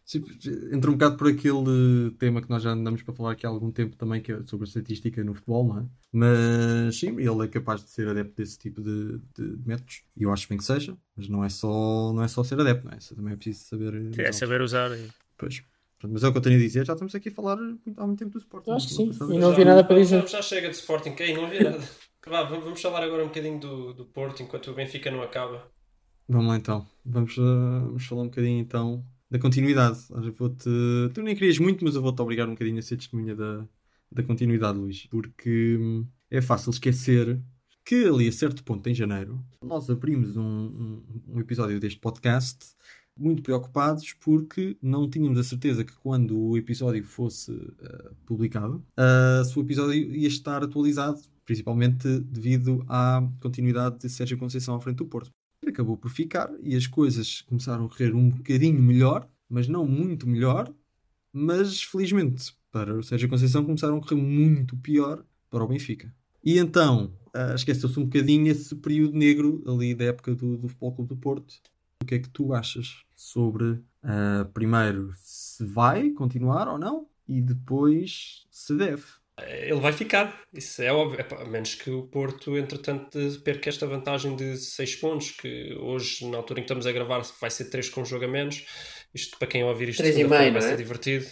[0.05, 0.25] Sim,
[0.73, 3.71] entra um bocado por aquele tema que nós já andamos para falar aqui há algum
[3.71, 5.87] tempo também, que é sobre a estatística no futebol, não é?
[6.11, 10.03] Mas sim, ele é capaz de ser adepto desse tipo de, de métodos.
[10.17, 12.87] E eu acho bem que seja, mas não é só, não é só ser adepto,
[12.87, 12.99] não é?
[13.15, 14.19] Também é preciso saber.
[14.19, 14.91] É saber usar.
[14.91, 15.09] E...
[15.39, 15.63] Pois.
[16.09, 18.19] Mas é o que eu tenho a dizer, já estamos aqui a falar há muito
[18.19, 18.67] tempo do Sport.
[18.67, 19.35] Eu acho que não sim.
[19.35, 20.23] E não havia nada para dizer.
[20.23, 21.83] Já, já chega de Sporting, aí não havia nada.
[22.27, 25.71] Vá, vamos falar agora um bocadinho do, do Porto enquanto o Benfica não acaba.
[26.29, 26.87] Vamos lá então.
[27.05, 29.99] Vamos, uh, vamos falar um bocadinho então da continuidade.
[30.37, 30.69] Vou-te...
[31.15, 33.67] Tu nem querias muito, mas eu vou-te obrigar um bocadinho a ser testemunha da,
[34.13, 35.07] da continuidade, Luís.
[35.07, 37.41] Porque hum, é fácil esquecer
[37.85, 42.59] que ali a certo ponto em janeiro nós abrimos um, um, um episódio deste podcast
[43.17, 49.59] muito preocupados porque não tínhamos a certeza que quando o episódio fosse uh, publicado, uh,
[49.59, 55.07] o episódio ia estar atualizado, principalmente devido à continuidade de Sérgio Conceição à frente do
[55.07, 55.31] Porto.
[55.67, 60.27] Acabou por ficar e as coisas começaram a correr um bocadinho melhor, mas não muito
[60.27, 60.73] melhor,
[61.33, 66.13] mas felizmente para o Sérgio Conceição começaram a correr muito pior para o Benfica.
[66.43, 70.95] E então uh, esqueceu-se um bocadinho esse período negro ali da época do, do Futebol
[70.95, 71.55] Clube do Porto.
[72.03, 77.41] O que é que tu achas sobre, uh, primeiro, se vai continuar ou não e
[77.41, 79.05] depois se deve?
[79.49, 81.21] Ele vai ficar, isso é óbvio.
[81.21, 86.29] Epá, a menos que o Porto, entretanto, perca esta vantagem de 6 pontos, que hoje,
[86.29, 88.67] na altura em que estamos a gravar, vai ser 3 com um jogo a menos.
[89.15, 90.61] Isto, para quem ouvir isto, e meio, vai é?
[90.61, 91.27] ser divertido.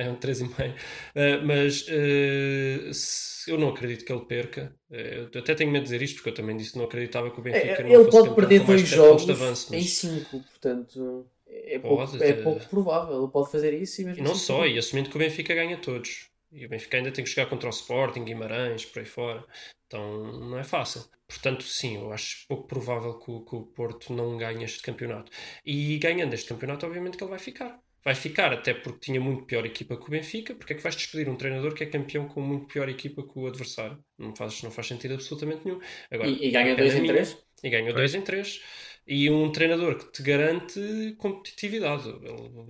[0.00, 0.74] É um 3,5.
[1.14, 4.74] Uh, mas uh, se- eu não acredito que ele perca.
[4.90, 7.30] Uh, eu até tenho medo de dizer isto, porque eu também disse que não acreditava
[7.30, 9.74] que o Benfica É, não ele pode perder dois pontos jogos avanço.
[9.74, 9.90] em Mas...
[9.90, 13.22] 5, portanto é Pode, pouco, é eh, pouco provável.
[13.22, 15.54] Ele pode fazer isso e mesmo E não assim só, e assumindo que o Benfica
[15.54, 16.28] ganha todos.
[16.52, 19.44] E o Benfica ainda tem que jogar contra o Sporting, Guimarães, por aí fora.
[19.86, 21.04] Então não é fácil.
[21.26, 25.30] Portanto, sim, eu acho pouco provável que o, que o Porto não ganhe este campeonato.
[25.64, 27.80] E ganhando este campeonato, obviamente que ele vai ficar.
[28.04, 30.54] Vai ficar, até porque tinha muito pior equipa que o Benfica.
[30.54, 33.38] Porque é que vais despedir um treinador que é campeão com muito pior equipa que
[33.38, 34.02] o adversário?
[34.16, 35.80] Não faz, não faz sentido absolutamente nenhum.
[36.10, 37.04] Agora, E, e ganha pena 2 em minha.
[37.04, 37.36] 3?
[37.62, 38.60] E ganhou 2 em 3.
[39.06, 42.08] E um treinador que te garante competitividade.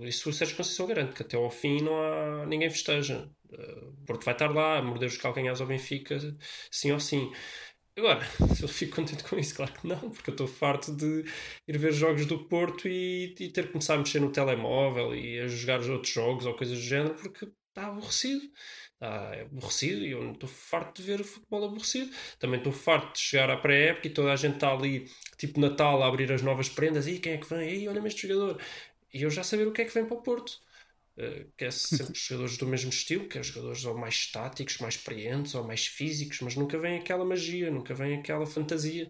[0.01, 3.29] Isso o Sérgio Conceição garante, que até ao fim não há ninguém festeja.
[3.51, 6.17] O Porto vai estar lá a morder os calcanhares ao Benfica,
[6.71, 7.31] sim ou sim.
[7.99, 8.21] Agora,
[8.55, 11.25] se eu fico contente com isso, claro que não, porque eu estou farto de
[11.67, 15.39] ir ver jogos do Porto e, e ter que começar a mexer no telemóvel e
[15.39, 18.49] a jogar os outros jogos ou coisas do género, porque está aborrecido.
[18.93, 22.09] Está aborrecido e eu estou farto de ver futebol aborrecido.
[22.39, 26.01] Também estou farto de chegar à pré-época e toda a gente está ali, tipo Natal,
[26.01, 27.05] a abrir as novas prendas.
[27.07, 27.69] E quem é que vem?
[27.69, 28.61] Ei, olha-me este jogador.
[29.13, 30.59] E eu já saber o que é que vem para o Porto.
[31.21, 35.65] Uh, quer sempre jogadores do mesmo estilo, quer jogadores ou mais estáticos, mais experientes ou
[35.65, 39.09] mais físicos, mas nunca vem aquela magia, nunca vem aquela fantasia.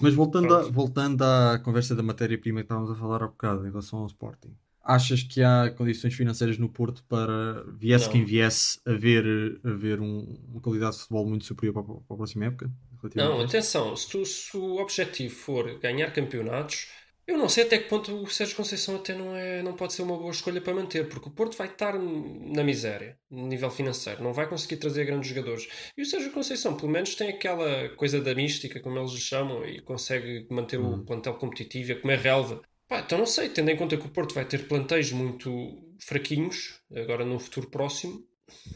[0.00, 3.70] Mas voltando, a- voltando à conversa da matéria-prima que estávamos a falar há bocado em
[3.70, 8.12] relação ao Sporting, achas que há condições financeiras no Porto para, viesse Não.
[8.12, 12.16] quem viesse, haver, haver um- uma qualidade de futebol muito superior para, a- para a
[12.16, 12.70] próxima época?
[13.14, 16.88] Não, a atenção, se, tu- se o objetivo for ganhar campeonatos,
[17.26, 20.02] eu não sei até que ponto o Sérgio Conceição até não, é, não pode ser
[20.02, 24.22] uma boa escolha para manter, porque o Porto vai estar na miséria, no nível financeiro,
[24.22, 25.68] não vai conseguir trazer grandes jogadores.
[25.96, 29.80] E o Sérgio Conceição, pelo menos, tem aquela coisa da mística, como eles chamam, e
[29.80, 32.62] consegue manter o plantel competitivo e a comer relva.
[32.88, 35.50] Pá, então não sei, tendo em conta que o Porto vai ter plantéis muito
[35.98, 38.24] fraquinhos, agora no futuro próximo,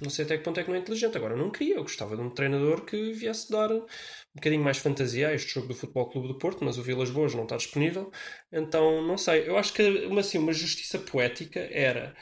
[0.00, 1.16] não sei até que ponto é que não é inteligente.
[1.16, 3.86] Agora, eu não queria, eu gostava de um treinador que viesse dar um
[4.34, 7.34] bocadinho mais fantasia a este jogo do Futebol Clube do Porto, mas o Vilas Boas
[7.34, 8.10] não está disponível,
[8.52, 9.48] então não sei.
[9.48, 12.14] Eu acho que uma, assim, uma justiça poética era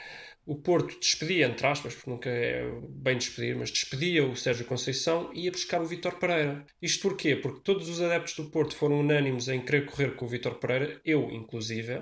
[0.49, 5.31] o Porto despedia, entre aspas, porque nunca é bem despedir, mas despedia o Sérgio Conceição
[5.31, 6.65] e ia buscar o Vítor Pereira.
[6.81, 7.35] Isto porquê?
[7.35, 10.99] Porque todos os adeptos do Porto foram unânimes em querer correr com o Vítor Pereira,
[11.05, 12.01] eu inclusive,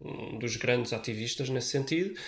[0.00, 2.18] um dos grandes ativistas nesse sentido,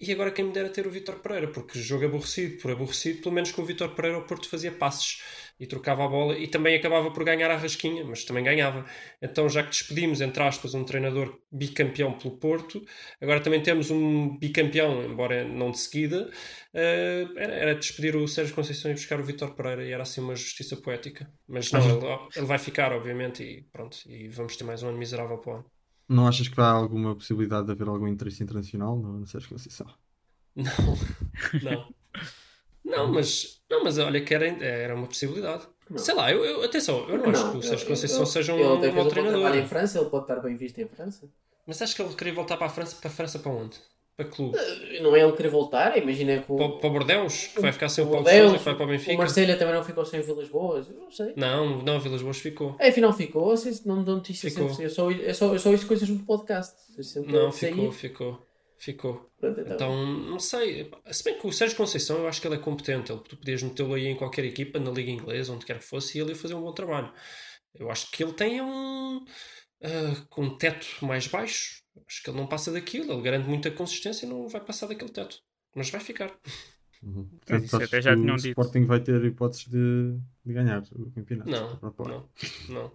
[0.00, 3.34] e agora quem me dera ter o Vítor Pereira, porque jogo aborrecido por aborrecido, pelo
[3.34, 5.20] menos com o Vítor Pereira o Porto fazia passes
[5.58, 8.84] e trocava a bola e também acabava por ganhar a rasquinha, mas também ganhava.
[9.20, 12.84] Então, já que despedimos, entre aspas, um treinador bicampeão pelo Porto,
[13.20, 16.30] agora também temos um bicampeão, embora não de seguida,
[16.72, 20.20] eh, era, era despedir o Sérgio Conceição e buscar o Vítor Pereira e era assim
[20.20, 21.28] uma justiça poética.
[21.48, 24.98] Mas não, ele, ele vai ficar, obviamente, e pronto, e vamos ter mais um ano
[24.98, 25.77] miserável para o ano.
[26.08, 29.86] Não achas que há alguma possibilidade de haver algum interesse internacional no, no Sérgio Conceição?
[30.56, 30.64] Não,
[31.62, 31.94] não.
[32.84, 35.66] Não, mas, não, mas olha que era, era uma possibilidade.
[35.90, 35.98] Não.
[35.98, 38.54] Sei lá, eu, eu- atenção, eu não, acho que o Sérgio ele- Conceição ele- seja
[38.54, 39.62] um, ele um até fez mau um bom trabalho treinador.
[39.64, 41.28] em França, ele pode estar bem visto em França.
[41.66, 43.76] Mas acho que ele queria voltar para a França, para a França para onde?
[44.18, 44.58] Para clube?
[45.00, 48.02] Não é ele querer voltar, imagina o, Para, para o Bordeus, que vai ficar sem
[48.02, 49.16] o o Paulo Bordeaux, Sousa e que vai para o o Benfica?
[49.16, 51.34] Marselha também não ficou sem Vilas Boas, eu não sei.
[51.36, 52.74] Não, não, Vilas Boas ficou.
[52.80, 54.70] É, afinal ficou, assim, não me dão notícias Ficou.
[54.70, 54.86] sempre.
[54.86, 56.74] Eu só, eu só, eu só ouço coisas no podcast.
[57.28, 58.48] Não, ficou, ficou.
[58.76, 59.30] Ficou.
[59.40, 59.74] pronto, então.
[59.74, 60.90] Então, não sei.
[61.12, 63.12] Se bem que o Sérgio Conceição, eu acho que ele é competente.
[63.12, 66.18] Ele, tu podias metê-lo aí em qualquer equipa, na Liga Inglesa, onde quer que fosse,
[66.18, 67.12] e ele ia fazer um bom trabalho.
[67.72, 69.24] Eu acho que ele tem um.
[69.84, 71.82] ah, com um teto mais baixo.
[72.06, 73.12] Acho que ele não passa daquilo.
[73.12, 75.42] Ele garante muita consistência e não vai passar daquele teto.
[75.74, 76.32] Mas vai ficar.
[77.02, 77.24] Uhum.
[77.24, 78.48] Portanto, isso até já tinham o dito.
[78.60, 81.50] Sporting vai ter hipóteses de, de ganhar o campeonato?
[81.50, 82.28] Não, não,
[82.68, 82.92] não.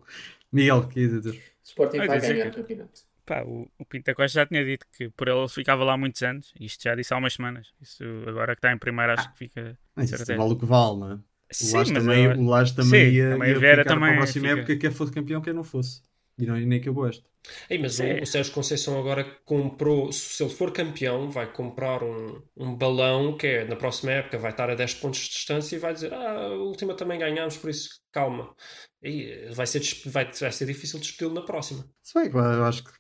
[0.52, 1.42] Miguel, o que ias dizer?
[1.64, 3.02] Sporting Ah, vai ganhar que- o campeonato.
[3.26, 6.22] Pá, o, o Pinto da Costa já tinha dito que por ele ficava lá muitos
[6.24, 6.54] anos.
[6.60, 7.74] Isto já disse há umas semanas.
[7.82, 9.80] Isso agora que está em primeiro acho que fica.
[9.96, 11.16] Mas isso vale o que vale, não é?
[11.16, 11.20] O
[11.54, 14.18] Sim, mas também, eu- o também Sim, ia, também ia Vera ficar também para a
[14.18, 14.60] próxima fica.
[14.60, 16.02] época quer fosse campeão, quer não fosse.
[16.38, 17.24] E não, nem acabou esta.
[17.70, 18.22] Ei, mas o, Sim.
[18.22, 23.48] o Sérgio Conceição agora comprou, se ele for campeão, vai comprar um, um balão que
[23.48, 26.46] é na próxima época vai estar a 10 pontos de distância e vai dizer: Ah,
[26.46, 28.56] a última também ganhámos, por isso calma.
[29.02, 31.86] E vai ser, vai, vai ser difícil despedi-lo na próxima.
[32.02, 32.92] Se bem que eu acho que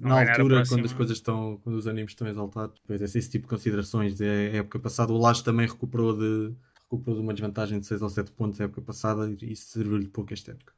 [0.00, 3.18] não na a altura, quando as coisas estão, quando os ânimos estão exaltados, depois é
[3.18, 4.20] esse tipo de considerações.
[4.20, 8.02] É, a época passada o Laje também recuperou de, recuperou de uma desvantagem de 6
[8.02, 10.72] ou 7 pontos a época passada e isso serviu-lhe pouco esta época.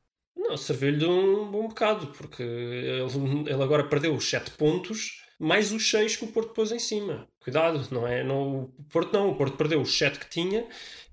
[0.48, 5.72] Não, serviu-lhe de um bom bocado, porque ele, ele agora perdeu os 7 pontos, mais
[5.72, 7.26] os 6 que o Porto pôs em cima.
[7.40, 8.22] Cuidado, não é?
[8.22, 10.64] Não, o Porto não, o Porto perdeu os 7 que tinha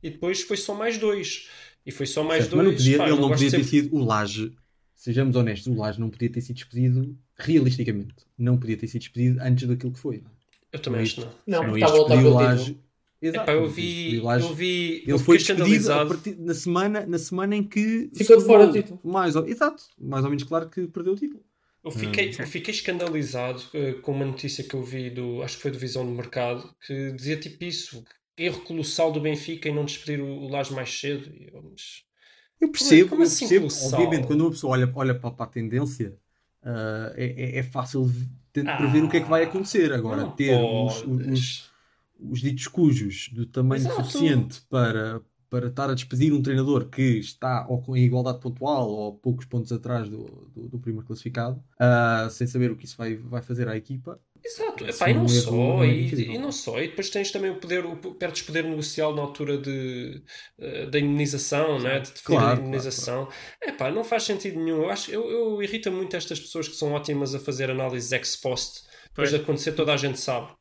[0.02, 1.50] e depois foi só mais 2.
[1.86, 2.76] E foi só mais Certo, mas 2.
[2.78, 4.54] não podia, Pá, ele não podia ter sempre- sido o Laje.
[4.96, 8.13] Sejamos honestos, o Laje não podia ter sido despedido realisticamente.
[8.38, 10.24] Não podia ter sido despedido antes daquilo que foi.
[10.72, 11.32] Eu também Não acho que não.
[11.46, 12.65] Não, não está a voltar pelo Laje.
[12.65, 12.84] título.
[13.26, 16.10] Exato, Epá, eu vi, eu vi, Ele foi fiquei despedido a escandalizado.
[16.10, 19.00] partir, na, semana, na semana em que Ficou de fora do título.
[19.04, 21.42] Mais ou, exato, mais ou menos claro que perdeu o título.
[21.86, 22.36] Eu fiquei, Hum.
[22.40, 25.80] eu fiquei escandalizado eh, com uma notícia que eu vi do, acho que foi do
[25.80, 28.04] Visão do Mercado, que dizia tipo isso,
[28.38, 31.30] erro colossal do Benfica em não despedir o, o Laje mais cedo.
[31.34, 32.04] E eu, mas-
[32.60, 33.68] Eu percebo, Como eu assim percebo.
[33.68, 34.02] colossal?
[34.02, 36.18] Obviamente, quando uma pessoa olha, olha para, para a tendência,
[36.62, 38.10] ah, é, é- é fácil
[38.54, 39.92] tentar Ah, prever o que é que vai acontecer.
[39.94, 41.72] Agora, ter os.
[42.19, 43.95] Os, os ditos cujos do tamanho Exato.
[44.04, 49.15] suficiente para, para estar a despedir um treinador que está ou com igualdade pontual ou
[49.17, 53.15] poucos pontos atrás do, do, do primeiro classificado, ah, sem saber o que isso vai,
[53.15, 54.19] vai fazer à equipa.
[54.45, 56.36] Exato, Epá, e é não só, muito e, incrível.
[56.36, 59.58] e não só, e depois tens também o poder, o, perdes poder negocial na altura
[59.58, 60.21] de,
[60.60, 62.02] eh, da indenização, né?
[62.02, 63.30] de definir Claro, a claro, indenização.
[63.62, 64.84] Epá, não faz sentido nenhum.
[64.84, 68.36] Eu, acho, eu, eu irrita muito estas pessoas que são ótimas a fazer análises ex
[68.36, 69.32] post, depois Pois.
[69.32, 70.52] de acontecer, toda a gente sabe.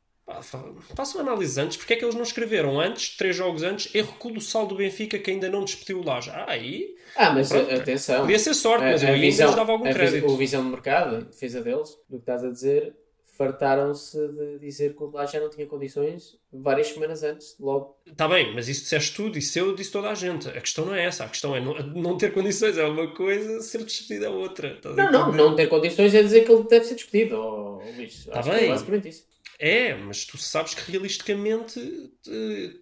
[0.95, 4.65] Façam análise antes, porque é que eles não escreveram antes, três jogos antes, erro colossal
[4.65, 6.29] do Benfica que ainda não despediu o Laje.
[6.29, 7.73] Ah, aí Ah, mas Pronto.
[7.73, 8.21] atenção.
[8.21, 10.25] podia ser sorte, mas A- a visão- lhes dava algum crédito.
[10.27, 12.95] O visão de mercado, defesa deles, do que estás a dizer,
[13.37, 17.97] fartaram-se de dizer que o Laje já não tinha condições várias semanas antes, logo.
[18.07, 20.47] Está bem, mas isso disseste tu, disse eu, disse toda a gente.
[20.47, 23.59] A questão não é essa, a questão é não, não ter condições é uma coisa,
[23.61, 24.73] ser despedido é outra.
[24.75, 28.25] Estás Não, não, não ter condições é dizer que ele deve ser despedido, oh, Luís.
[28.25, 28.65] Tá Acho que bem.
[28.65, 29.32] É basicamente isso.
[29.65, 31.79] É, mas tu sabes que realisticamente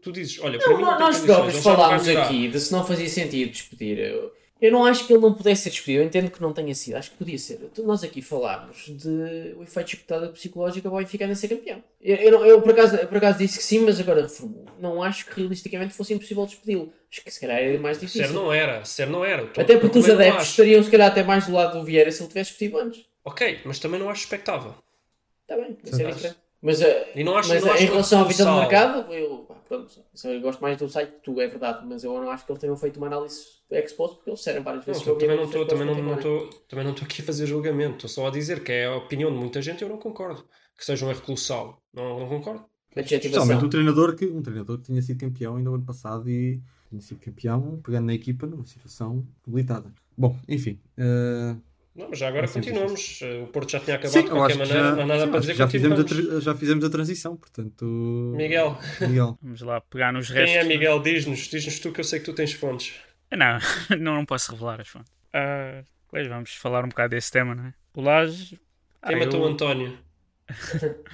[0.01, 3.07] tu dizes, olha, para Não, mim não nós próprios falámos aqui de se não fazia
[3.07, 3.99] sentido despedir.
[3.99, 6.01] Eu, eu não acho que ele não pudesse ser despedido.
[6.03, 6.95] Eu entendo que não tenha sido.
[6.95, 7.57] Acho que podia ser.
[7.73, 11.83] Tu- Nós aqui falámos de o efeito chicotada psicológica ao Benfica não ser campeão.
[12.01, 14.65] Eu, eu, eu, por, acaso, por acaso disse que sim, mas agora reformulo.
[14.79, 16.91] Não acho que realisticamente fosse impossível despedi-lo.
[17.11, 18.33] Acho que se calhar era mais Ser difícil.
[18.33, 19.43] não era, ser não era.
[19.55, 22.27] Até porque os adeptos estariam se calhar até mais do lado do Vieira se ele
[22.29, 23.05] tivesse despedido antes.
[23.23, 24.73] Ok, mas também não acho expectável.
[25.43, 26.35] Está bem, isso é diferente.
[26.61, 29.47] Mas, eh, E não acho, mas não acho em relação à visão de mercado, eu,
[29.67, 29.89] pronto,
[30.25, 32.61] eu gosto mais do site que tu, é verdade, mas eu não acho que eles
[32.61, 35.65] tenham feito uma análise exposto porque eles disseram várias Não, vezes tô- também não estou
[35.65, 38.63] também não, não tô- também não estou aqui a fazer julgamento, estou só a dizer
[38.63, 40.45] que é a opinião de muita gente e eu não concordo.
[40.77, 41.81] Que seja um erro colossal.
[41.93, 42.65] Não, não concordo.
[42.95, 46.61] Especialmente um treinador, que, um treinador que tinha sido campeão ainda o ano passado e
[46.89, 49.91] tinha sido campeão pegando na equipa numa situação debilitada.
[50.17, 50.79] Bom, enfim.
[50.97, 51.55] eh,
[51.95, 53.19] Não, mas já agora É continuamos.
[53.43, 55.39] O Porto já tinha acabado sim, de qualquer maneira, já, não há nada sim, para
[55.41, 58.33] dizer que já fizemos, a, já fizemos a transição, portanto.
[58.35, 58.79] Miguel.
[59.01, 59.37] Miguel.
[59.43, 60.51] Vamos lá pegar nos restos.
[60.51, 61.01] Quem é Miguel?
[61.01, 62.95] Diz-nos, diz-nos tu que eu sei que tu tens fontes.
[63.29, 63.59] Não,
[63.99, 65.11] não, não posso revelar as fontes.
[65.33, 67.73] Ah, pois vamos falar um bocado desse tema, não é?
[67.93, 68.59] O Laje.
[69.05, 69.97] Quem ah, matou o eu, António?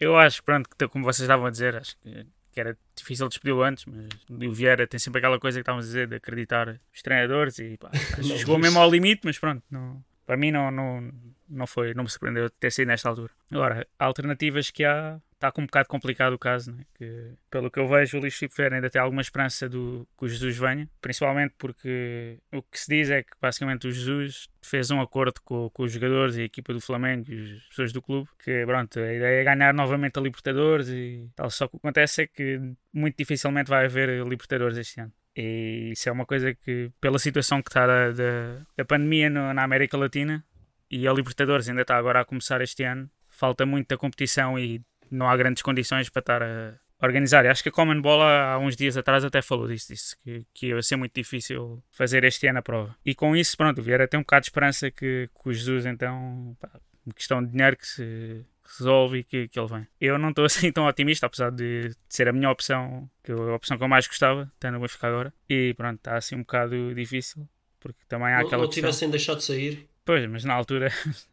[0.00, 3.62] eu acho, pronto, que como vocês estavam a dizer, acho que, que era difícil despedi-lo
[3.62, 7.02] antes, mas o Vieira tem sempre aquela coisa que estávamos a dizer de acreditar os
[7.02, 11.12] treinadores e pá, mas- mesmo ao limite, mas pronto, não, para mim não, não,
[11.48, 13.32] não foi, não me surpreendeu ter sido nesta altura.
[13.50, 16.84] Agora, alternativas que há, está com um bocado complicado o caso, não é?
[16.94, 20.24] que pelo que eu vejo, o Luís Filipe Ferreira ainda tem alguma esperança do que
[20.24, 24.90] o Jesus venha, principalmente porque o que se diz é que basicamente o Jesus fez
[24.90, 28.00] um acordo com, com os jogadores e a equipa do Flamengo e as pessoas do
[28.00, 31.78] clube, que pronto, a ideia é ganhar novamente a Libertadores e tal, só que o
[31.78, 32.60] que acontece é que
[32.92, 35.12] muito dificilmente vai haver Libertadores este ano.
[35.36, 39.52] E isso é uma coisa que, pela situação que está da, da, da pandemia no-
[39.52, 40.44] na América Latina,
[40.90, 45.28] e a Libertadores ainda está agora a começar este ano, falta muita competição e não
[45.28, 47.46] há grandes condições para estar a organizar.
[47.46, 50.66] Acho que a Common Bola há uns dias atrás até falou disso, disse que, que
[50.68, 52.96] ia ser muito difícil fazer este ano a prova.
[53.04, 56.56] E com isso, pronto, Vieira tem um bocado de esperança que, que o Jesus então,
[56.60, 56.70] pá,
[57.14, 58.44] questão de dinheiro que se
[58.78, 59.86] resolve e que, que ele vem.
[60.00, 63.54] Eu não estou assim tão otimista, apesar de, de ser a minha opção, que a
[63.54, 65.32] opção que eu mais gostava, tendo o Benfica agora.
[65.48, 67.46] E pronto, está assim um bocado difícil,
[67.80, 68.90] porque também há Não, aquela não questão...
[68.90, 69.88] tivessem deixado de sair.
[70.04, 70.90] Pois, mas na altura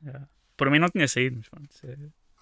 [0.56, 1.70] por mim não tinha saído, mas pronto.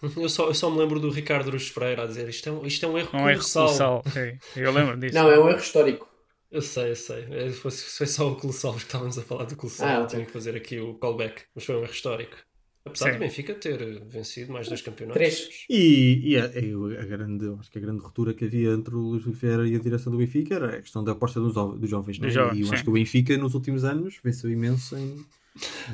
[0.02, 2.52] É Eu só, eu só me lembro do Ricardo Aruz Pereira a dizer isto é,
[2.52, 3.66] um- isto é um erro Um erro colossal.
[3.66, 4.04] colossal.
[4.08, 4.38] sim.
[4.56, 5.14] Eu lembro disso.
[5.16, 6.08] Não, é um erro histórico.
[6.52, 7.26] Eu sei, eu sei.
[7.30, 9.88] É, Foi, foi só o Colossal que estávamos a falar do Colossal.
[9.88, 10.08] Ah, Eu.
[10.08, 12.38] Tinha que fazer aqui o callback, mas foi um erro histórico.
[12.86, 13.18] Apesar Sim.
[13.18, 15.20] do Benfica ter eh, vencido mais dois campeonatos.
[15.20, 15.50] Três.
[15.70, 19.00] E, e a, e a grande, acho que a grande ruptura que havia entre o
[19.00, 22.18] Luís Oliveira e a direção do Benfica era a questão da aposta dos, dos jovens.
[22.18, 22.30] Né?
[22.32, 22.74] Jovens, e eu sim.
[22.74, 25.24] acho que o Benfica nos últimos anos venceu imenso em.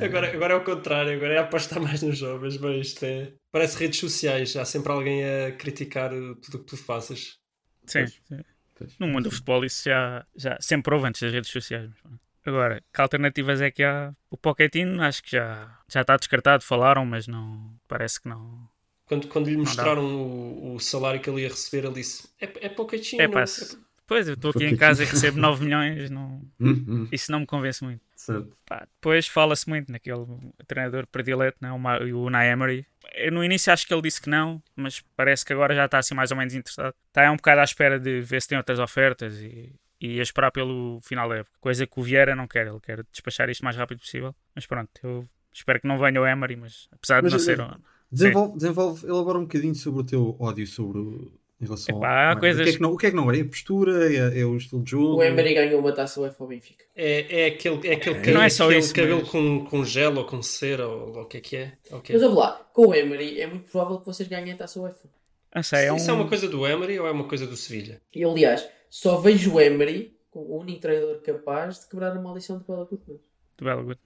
[0.02, 3.34] Agora, agora é o contrário, agora é apostar mais nos jovens, mas isto é.
[3.52, 7.38] Parece redes sociais, há sempre alguém a criticar tudo o que tu faças.
[7.86, 8.40] Sim, sim.
[9.00, 11.90] No mundo do futebol isso já, já sempre houve antes das redes sociais.
[12.46, 14.14] Agora, que alternativas é que há?
[14.30, 18.68] O Pochettino acho que já, já está descartado, falaram, mas não parece que não.
[19.08, 22.70] Quando, quando lhe mostraram o, o salário que ele ia receber, ele disse: É, é
[22.70, 23.22] pouquinho.
[23.22, 26.86] É pá, se- pois eu estou aqui em casa e recebo 9 milhões, não, Hum,
[26.88, 28.02] hum, isso não me convence muito.
[28.16, 28.56] certo.
[28.66, 30.26] Pá, depois fala-se muito naquele
[30.68, 31.72] treinador predileto, né?
[31.72, 31.78] o,
[32.24, 32.86] Unai Emery.
[33.14, 36.00] Eu, no início acho que ele disse que não, mas parece que agora já está
[36.00, 36.94] assim mais ou menos interessado.
[37.08, 40.52] Está um bocado à espera de ver se tem outras ofertas e, e a esperar
[40.52, 41.56] pelo final da época.
[41.62, 44.36] Coisa que o Vieira não quer, ele quer despachar isto o mais rápido possível.
[44.56, 47.60] Mas pronto, eu espero que não venha o Emery, mas apesar de Mas, não ser.
[47.60, 47.78] eh, um-
[48.12, 52.40] Desenvolve, desenvolve, elabora um bocadinho sobre o teu ódio sobre o- em relação Epá, ao-
[52.40, 53.38] coisas- o, que é que não, o que é que não é?
[53.38, 54.14] É a postura?
[54.14, 55.16] É, é o estilo de jogo?
[55.18, 56.84] O Emery ganhou uma taça UEFA ao Benfica.
[56.96, 59.86] É, é aquele, é aquele, Não cabelo- é só aquele isso, cabelo mas- com, com
[59.86, 61.74] gel ou com cera ou, ou o que é que é.
[61.92, 62.14] Ok.
[62.16, 65.08] Mas ouve lá, com o Emery é muito provável que vocês ganhem a taça UEFA.
[65.56, 65.96] Não sei, é um.
[65.96, 68.02] Isso é uma coisa do Emery ou é uma coisa do Sevilha?
[68.14, 72.58] E aliás, só vejo o Emery como o único treinador capaz de quebrar a maldição
[72.58, 73.20] de Bela Gutmann.
[73.58, 74.02] do Belo Guto.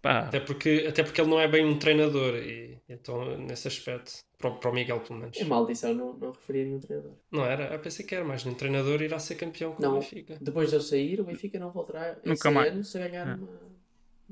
[0.00, 4.12] Pá, Até porque, até porque ele não é bem um treinador e então nesse aspecto,
[4.38, 5.36] para, o- para o Miguel pelo menos.
[5.36, 7.12] É maldição, não, não referia a nenhum treinador.
[7.32, 7.74] Não era?
[7.74, 10.38] Eu pensei que era mais nenhum treinador irá ser campeão com o Não, Benfica.
[10.40, 12.72] depois de eu sair, o Benfica não voltará Nunca mais.
[12.72, 13.34] ano se ganhar É.
[13.34, 13.48] uma,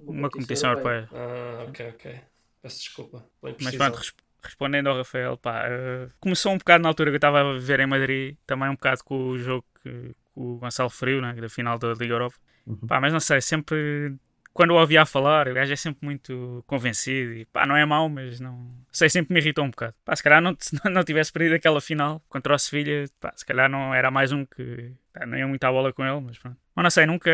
[0.07, 1.09] uma competição europeia.
[1.12, 2.20] Ah, ok, ok.
[2.62, 3.24] Peço desculpa.
[3.61, 7.18] Mas pronto, res- respondendo ao Rafael, pá, eh, começou um bocado na altura que eu
[7.18, 10.90] estava a viver em Madrid, também um bocado com o jogo que, que o Gonçalo
[10.90, 12.37] Frio, né, da final da Liga Europa.
[12.66, 12.76] Uhum.
[12.87, 14.16] Pá, mas não sei, sempre
[14.56, 17.84] quando o ouvia a falar, o gajo é sempre muito convencido e pá, não é
[17.84, 19.94] mau, mas não sei, sempre me irritou um bocado.
[20.04, 20.56] Pá, se calhar não,
[20.90, 24.44] não tivesse perdido aquela final contra o Sevilha, pá, se calhar não era mais um
[24.46, 26.56] que pá, não ia muito à bola com ele, mas pronto.
[26.74, 27.30] Mas não sei, nunca.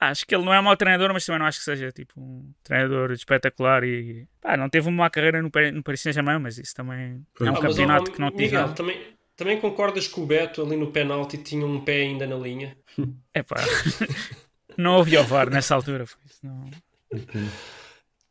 [0.00, 2.52] Acho que ele não é mau treinador, mas também não acho que seja tipo um
[2.62, 4.26] treinador espetacular e.
[4.40, 7.54] Pá, não teve uma má carreira no, no Paris Saint-Germain, mas isso também é um
[7.54, 8.72] Ah, campeonato ó, que não nada.
[8.74, 9.00] também,
[9.36, 12.76] também concordas que o Beto ali no penalti tinha um pé ainda na linha?
[13.34, 13.56] É pá.
[14.76, 16.38] não ouvi o VAR nessa altura, foi isso.
[16.42, 16.70] Não...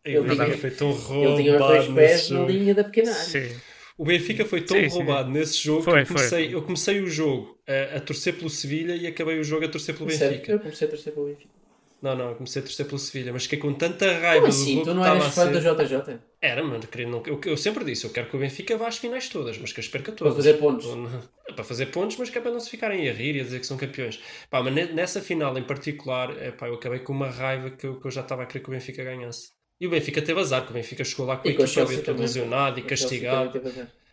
[0.05, 0.97] Ele Benfica tinha- foi tão Ele
[1.43, 3.23] tinha os dois roubado pés na linha da pequena área.
[3.23, 3.55] Sim.
[3.97, 4.97] O Benfica foi tão Sim, sim.
[4.97, 8.49] roubado nesse jogo Foi, que eu comecei, eu comecei o jogo a, a torcer pelo
[8.49, 10.51] Sevilha e acabei o jogo a torcer pelo Benfica.
[10.51, 11.52] Eu comecei a torcer pelo Benfica.
[12.03, 14.49] Não, não, eu comecei a torcer pelo Sevilha, mas fiquei com tanta raiva Como do
[14.49, 14.73] assim?
[14.75, 16.19] jogo Tu não eras fã do JJ?
[16.41, 18.97] Era, mano, queria, não, eu, eu sempre disse, eu quero que o Benfica vá às
[18.97, 20.35] finais todas, mas que as perca Para todas.
[20.35, 20.85] fazer pontos.
[21.47, 23.43] É para fazer pontos, mas que é para não se ficarem a rir e a
[23.43, 24.19] dizer que são campeões.
[24.49, 27.87] Pá, mas ne- nessa final em particular, é, pá, eu acabei com uma raiva que
[27.87, 29.51] eu, que eu já estava a querer que o Benfica ganhasse.
[29.79, 32.03] E o Benfica teve azar, que o Benfica chegou lá com a E equipa a
[32.03, 33.61] todo lesionado e castigado.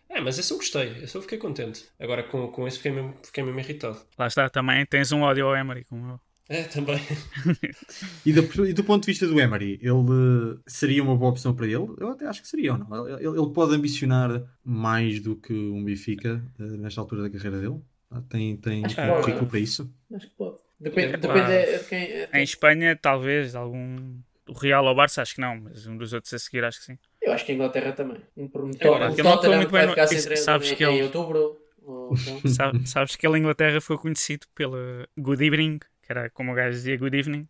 [0.09, 1.85] É, mas esse eu gostei, esse eu fiquei contente.
[1.99, 3.99] Agora com, com esse fiquei mesmo, fiquei mesmo irritado.
[4.17, 6.30] Lá está, também tens um ódio ao Emery, como eu.
[6.51, 6.99] É, também.
[8.25, 11.55] E, da- e do ponto de vista do Emery, ele eh, seria uma boa opção
[11.55, 11.87] para ele?
[11.97, 13.07] Eu até acho que seria, ou não?
[13.07, 17.79] Ele, ele pode ambicionar mais do que um Benfica eh, nesta altura da carreira dele?
[18.09, 19.89] Ah, Tem, tem Acho um currículo para isso?
[20.13, 20.57] Acho que pode.
[20.79, 21.99] Depende, É, depende de de quem.
[22.03, 24.17] é- Em Espanha, talvez, algum.
[24.49, 26.79] O Real ou o Barça, acho que não, mas um dos outros a seguir, acho
[26.79, 26.97] que sim.
[27.21, 28.17] Eu acho que a Inglaterra também.
[28.35, 28.87] Um promotor.
[28.95, 31.57] Agora, Tottenham muito vai bem ficar sem sabes em, que em ele- outubro.
[31.83, 32.41] ou então.
[32.51, 35.79] Sabe- sabes que ele, em Inglaterra, foi conhecido pela Good Evening,
[36.13, 37.47] que era como o gajo dizia Good Evening,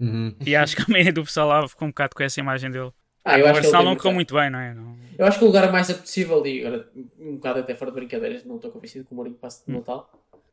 [0.00, 0.34] Uhum.
[0.44, 2.90] e acho que a meia do pessoal lá ficou um bocado com essa imagem dele.
[3.24, 4.74] Ah, eu o acho que Arsenal tem não correu muita- muito bem, não é?
[4.74, 4.96] Não...
[5.16, 8.44] Eu acho que o lugar mais apetecível, e agora um bocado até fora de brincadeiras,
[8.44, 10.10] não estou convencido que o Mourinho passe de Natal,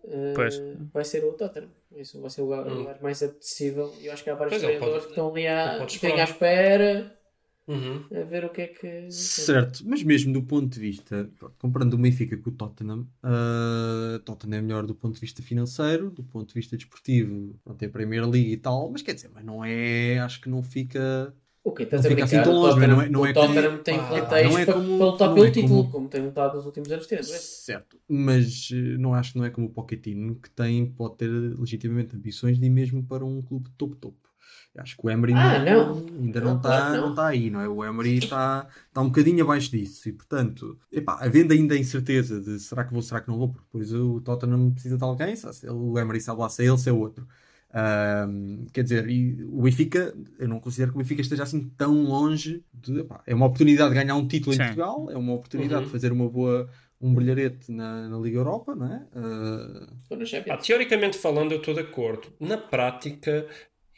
[0.08, 0.62] eh, Pois.
[0.94, 1.70] vai ser o Tottenham.
[1.98, 2.76] Isso vai ser o lugar, Hum.
[2.76, 3.94] lugar mais apetecível.
[4.00, 5.82] E eu acho que há vários Pois, ele treinadores pode- que estão ali à, que
[5.82, 6.30] à esperar.
[6.30, 7.18] espera
[7.74, 8.06] Uhum.
[8.22, 9.12] a ver o que é que.
[9.12, 14.20] Certo, mas mesmo do ponto de vista, pronto, comparando o Benfica com o Tottenham, uh,
[14.20, 17.90] Tottenham é melhor do ponto de vista financeiro, do ponto de vista desportivo, pronto, tem
[17.90, 21.34] a Primeira Liga e tal, mas quer dizer, mas não é, acho que não fica.
[21.64, 22.42] O que estás Não a fica brincar?
[22.42, 24.08] assim tão o longe, mas Tottenham, não é- não é o Tottenham como- tem pá,
[24.10, 26.56] plantéis não é para, como- para lutar não pelo é título, como- como tem lutado
[26.56, 27.08] nos últimos anos.
[27.08, 27.24] Tendo, é?
[27.24, 31.28] Certo, mas uh, não acho que não é como o Pochettino, que tem, pode ter
[31.30, 34.21] legitimamente ambições de ir mesmo para um clube de topo-topo.
[34.78, 35.98] Acho que o Emery Ah, ainda não.
[35.98, 37.08] ainda Não, está não.
[37.10, 37.68] não tá aí, não é?
[37.68, 42.40] O Emery está tá um bocadinho abaixo disso e, portanto, epá, havendo ainda a incerteza
[42.40, 45.36] de será que vou, será que não vou, porque depois o Tottenham precisa de alguém,
[45.36, 47.28] se o Emery sabe lá se é ele, se é outro.
[47.74, 52.04] Ahm, quer dizer, e o Benfica, eu não considero que o Benfica esteja assim tão
[52.04, 52.64] longe.
[52.74, 54.62] De, pá, é uma oportunidade de ganhar um título Sim.
[54.62, 55.86] em Portugal, é uma oportunidade Uhum.
[55.86, 56.70] de fazer uma boa,
[57.00, 59.06] um brilharete na, na Liga Europa, não é?
[59.16, 60.66] Ah, Pá, Champions.
[60.68, 62.28] teoricamente falando, eu estou de acordo.
[62.40, 63.48] Na prática,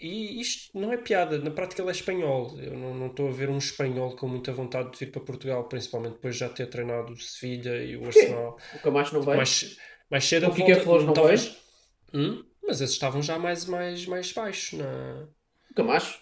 [0.03, 2.57] e isto não é piada, na prática ele é espanhol.
[2.59, 5.63] Eu não não estou a ver um espanhol com muita vontade de vir para Portugal,
[5.65, 8.57] principalmente depois de já ter treinado o Sevilha e o Arsenal.
[8.75, 9.37] O Camacho não vai.
[9.37, 9.77] Mais,
[10.11, 11.55] mais cedo O Piqué volta- Flores não talvez-
[12.13, 12.43] Hum?
[12.65, 14.77] Mas esses estavam já mais, mais, mais baixos.
[14.79, 15.27] Na...
[15.71, 16.19] O Camacho.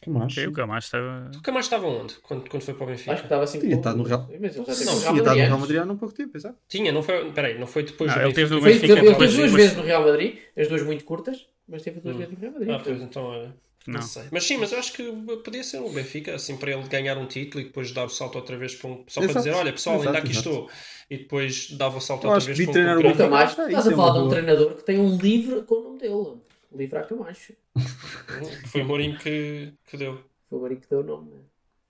[0.00, 0.10] que?
[0.30, 1.30] Sim, o Camacho estava.
[1.36, 2.14] O Camacho estava onde?
[2.16, 3.12] Quando, quando foi para o Benfica?
[3.12, 3.58] Acho que estava assim.
[3.58, 5.36] Tinha estado no Real- Mas ele já teve Não, Tinha Real estado no Madrid.
[5.36, 5.60] Real antes.
[5.60, 6.58] Madrid há não pouco tempo, exato.
[6.68, 7.32] Tinha, não foi.
[7.32, 10.02] Peraí, não foi depois Não, do ele teve no Benfica, ele duas vezes no Real
[10.04, 12.18] Madrid, as duas muito curtas, mas teve duas Hum.
[12.18, 12.70] vezes no Real Madrid.
[12.70, 13.54] Ah, pois então olha.
[13.86, 13.94] Não.
[13.94, 14.02] Não.
[14.02, 14.22] sei.
[14.32, 15.02] Mas sim, mas eu acho que
[15.44, 18.36] podia ser o Benfica, assim, para ele ganhar um título e depois dar o salto
[18.36, 19.04] outra vez para um.
[19.06, 19.38] Só para Exato.
[19.46, 20.48] dizer, olha pessoal, ainda Exato, aqui exato.
[20.48, 20.70] estou.
[21.10, 23.90] E depois dava o salto Eu outra vez para um treinar O Ah, estás a
[23.92, 26.36] falar de um treinador que tem um livro com o nome dele.
[26.72, 27.52] Livro a Camacho.
[28.68, 30.18] Foi o Mourinho que, que deu.
[30.48, 31.30] Foi o Mourinho que deu o nome.
[31.30, 31.40] né?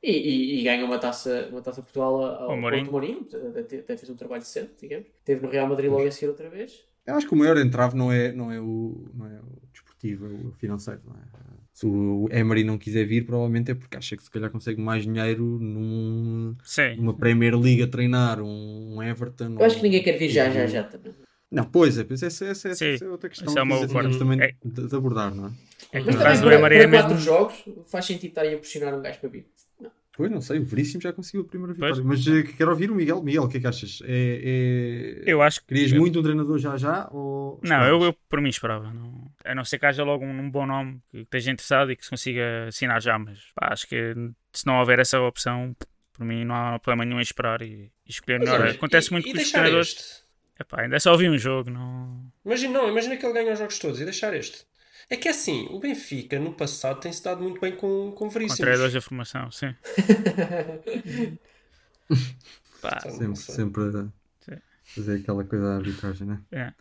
[0.02, 2.90] E, e, e ganha uma taça, uma taça Portugal ao Mourinho.
[2.90, 3.26] Mourinho.
[3.58, 5.06] Até, até fez um trabalho decente, digamos.
[5.24, 6.84] Teve no Real Madrid logo a seguir outra vez.
[7.06, 10.26] Eu acho que o maior entrave não é, não é, o, não é o desportivo,
[10.26, 11.00] é o financeiro.
[11.06, 11.18] Não é?
[11.72, 15.02] Se o Emery não quiser vir, provavelmente é porque acha que se calhar consegue mais
[15.02, 16.96] dinheiro num, Sim.
[16.96, 19.56] numa Premier League a treinar, um Everton.
[19.58, 21.12] Eu acho que ninguém quer vir já, já, já também.
[21.50, 24.16] Não, pois é, pois essa, essa, essa, essa é outra questão é uma que temos
[24.16, 24.54] também É.
[24.64, 25.50] de, de abordar, não é?
[25.92, 28.28] É que Mas no também caso do para, Emery para é quatro jogos faz sentido
[28.30, 29.46] estarem a pressionar um gajo para vir.
[30.16, 31.98] Pois, não sei, o Veríssimo já conseguiu a primeira Pois.
[31.98, 32.08] vitória.
[32.08, 33.20] Mas eh, quero ouvir o Miguel.
[33.22, 34.00] Miguel, o que é que achas?
[34.04, 35.66] É, é- Eu acho que.
[35.66, 37.08] Querias muito um treinador já já?
[37.10, 37.60] Ou...
[37.64, 38.92] Não, eu, eu por mim esperava.
[38.92, 41.96] Não, a não ser que haja logo um, um bom nome que esteja interessado e
[41.96, 44.14] que se consiga assinar já, mas pá, acho que
[44.52, 45.74] se não houver essa opção,
[46.12, 48.62] por mim não há problema nenhum em esperar e, e escolher Mas melhor.
[48.66, 49.88] olha, Acontece e- muito e com os treinadores.
[49.88, 50.24] este?
[50.60, 52.24] Epá, ainda só vi um jogo, não.
[52.44, 54.64] Imagina, não, imagina que ele ganha os jogos todos e deixar este.
[55.08, 58.30] É que é assim, o Benfica no passado tem-se dado muito bem com, com Com
[58.30, 58.58] Veríssimos.
[58.60, 59.74] treinadores da formação, sim.
[62.80, 64.10] Pá, Não Sempre, sempre
[64.84, 66.40] fazer aquela coisa da arbitragem, né?
[66.52, 66.72] é.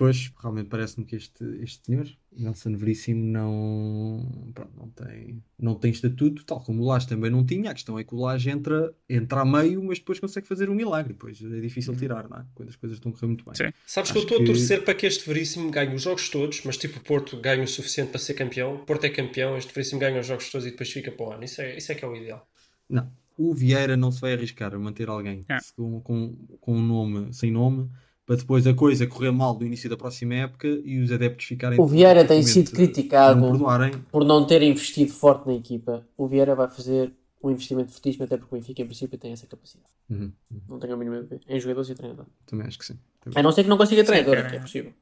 [0.00, 5.90] Pois, realmente parece-me que este, este senhor, Nelson Veríssimo, não, pronto, não, tem, não tem
[5.90, 7.70] estatuto, tal como o Lage também não tinha.
[7.70, 10.74] A questão é que o Lage entra, entra a meio, mas depois consegue fazer um
[10.74, 11.12] milagre.
[11.12, 12.46] Pois é difícil tirar, não é?
[12.54, 13.54] Quando as coisas estão a correr muito bem.
[13.54, 13.72] Sim.
[13.86, 16.30] Sabes que eu Acho estou a que- torcer para que este Veríssimo ganhe os jogos
[16.30, 18.76] todos, mas tipo o Porto ganha o suficiente para ser campeão.
[18.76, 21.32] O Porto é campeão, este Veríssimo ganha os jogos todos e depois fica para o
[21.32, 21.44] ano.
[21.44, 22.48] Isso é, isso é que é o ideal.
[22.88, 23.12] Não.
[23.36, 25.58] O Vieira não se vai arriscar a manter alguém É.
[25.76, 27.90] com, com, com um nome, sem nome,
[28.30, 31.80] para depois a coisa correr mal do início da próxima época e os adeptos ficarem.
[31.80, 33.40] O Vieira tem sido perfeitamente- criticado.
[33.40, 33.90] Não.
[34.12, 37.12] Por não ter investido forte na equipa, o Vieira vai fazer
[37.42, 39.88] um investimento fortíssimo, até porque o Benfica, em princípio, tem essa capacidade.
[40.08, 40.60] Uhum, uhum.
[40.68, 41.40] Não tenho a mínima dúvida.
[41.48, 42.26] Em jogadores e treinador.
[42.46, 42.96] Também acho que sim.
[43.20, 43.36] Também.
[43.40, 44.50] A não ser que não consiga treinador, cara.
[44.50, 44.92] que é possível.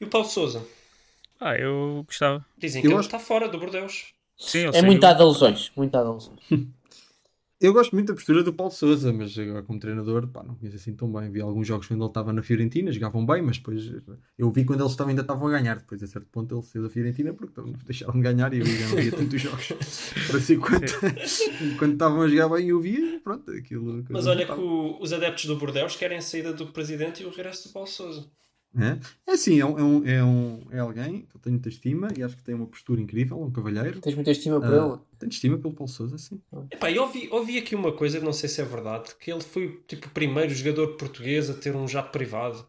[0.00, 0.64] E o Paulo Souza?
[1.40, 2.46] Ah, eu gostava.
[2.56, 4.14] Dizem Eu que ele acho- está fora do Bordeus.
[4.38, 4.84] Sim, ele É saiu.
[4.84, 5.72] muito dado a lesões.
[5.76, 6.38] Muito dado a lesões.
[7.58, 10.76] Eu gosto muito da postura do Paulo Souza, mas agora como treinador, pá, não conheço
[10.76, 11.30] assim tão bem.
[11.30, 13.90] Vi alguns jogos quando ele estava na Fiorentina, jogavam bem, mas depois
[14.36, 15.76] eu vi quando eles estavam, ainda estavam a ganhar.
[15.78, 18.66] Depois, a certo ponto, ele saiu da Fiorentina porque então, deixaram de ganhar e eu
[18.66, 19.68] já não via tantos jogos.
[20.26, 20.84] Para assim, quando,
[21.78, 24.04] quando estavam a jogar bem, eu via, pronto, aquilo.
[24.10, 27.30] Mas olha que o- os adeptos do Bordeus querem a saída do presidente e o
[27.30, 28.26] regresso do Paulo Souza.
[28.78, 31.68] É, é assim, é, um, é, um, é, um- é alguém que eu tenho muita
[31.68, 34.00] estima e acho que tem uma postura incrível, um cavalheiro.
[34.00, 34.98] Tens muita estima por Ah, ele?
[35.18, 36.40] tenho estima pelo Paulo Souza, sim.
[36.70, 39.82] Epá, eu ouvi, ouvi aqui uma coisa, não sei se é verdade, que ele foi
[39.86, 42.68] tipo o primeiro jogador português a ter um jato privado.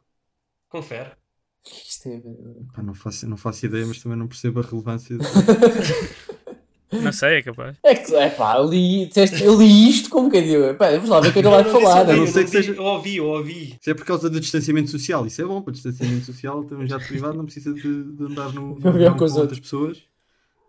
[0.70, 1.12] Confere.
[1.12, 2.68] O que é que isso tem a ver?
[2.74, 5.16] Pá, não, faço, não faço ideia, mas também não percebo a relevância.
[6.91, 7.75] de- Não sei, é capaz.
[7.83, 10.75] É que, é pá, eu li, disseste, eu li isto como que eu digo.
[10.75, 11.99] Pá, vamos lá ver o que é que ele vai não falar.
[12.01, 13.75] ouvi, não eu sei não que seja- Eu ouvi, eu ouvi.
[13.81, 16.88] Se é por causa do distanciamento social, isso é bom para distanciamento social, ter um
[16.88, 20.01] jato privado não precisa de, de andar no, no os com outras pessoas.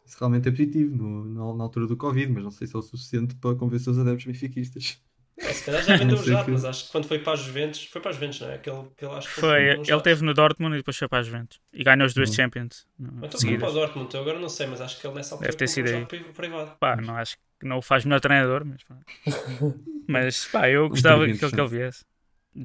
[0.07, 2.79] Isso realmente é positivo no- na, na altura do Covid, mas não sei se é
[2.79, 4.99] o suficiente para convencer os adeptos benfiquistas.
[5.41, 7.85] É, se calhar já vendeu jato, que- mas acho que quando foi para as Juventus,
[7.85, 8.55] foi para as Juventus, não é?
[8.55, 10.03] Aquele, aquele acho que Foi, um ele jato.
[10.03, 11.61] teve no Dortmund e depois foi para as Juventus.
[11.73, 12.87] E ganhou os dois Champions.
[12.99, 15.35] no- Então foi para o Dortmund, eu agora não sei, mas acho que ele nessa
[15.35, 16.33] altura Deve ter sido um aí.
[16.35, 16.77] privado.
[16.81, 18.97] Pá, não acho que não o faz melhor treinador, mas pá.
[20.09, 22.05] Mas pá, eu gostava que ele viesse.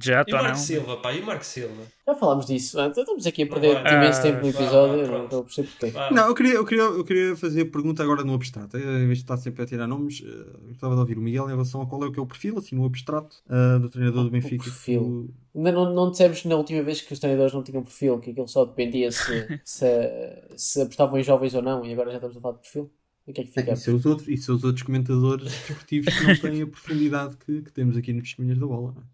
[0.02, 0.44] Jato E o não.
[0.44, 1.84] Marco Silva, pá, e o Marco Silva?
[2.08, 2.98] Já falámos disso antes.
[2.98, 3.96] Estamos aqui a perder Vai.
[3.96, 5.08] imenso Ah, tempo no episódio.
[5.08, 6.14] não estou a perceber porquê.
[6.14, 8.76] Não, eu queria, eu, queria, eu queria fazer a pergunta agora no abstrato.
[8.78, 11.22] Eh, Em vez de estar sempre a tirar nomes, eh, eu gostava de ouvir o
[11.22, 13.80] Miguel em relação a qual é o que é o perfil, assim, no abstrato, eh,
[13.80, 14.64] do treinador do Benfica.
[14.64, 15.30] perfil.
[15.56, 18.48] Ainda não, não dissemos na última vez que os treinadores não tinham perfil, que aquilo
[18.48, 19.86] só dependia se, se,
[20.58, 22.91] se apostavam em jovens ou não, e agora já estamos a falar de perfil.
[23.26, 23.72] E o que é que É, fica?
[23.74, 27.62] e, são os outros, e os outros comentadores desportivos que não têm a profundidade que,
[27.62, 28.91] que temos aqui nos testemunhas da bola.
[28.96, 29.06] não é?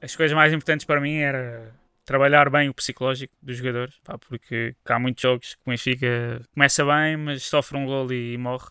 [0.00, 1.74] As coisas mais importantes para mim era
[2.04, 6.84] trabalhar bem o psicológico dos jogadores, pá, porque há muitos jogos que o Benfica começa
[6.84, 8.70] bem, mas sofre um gol e morre.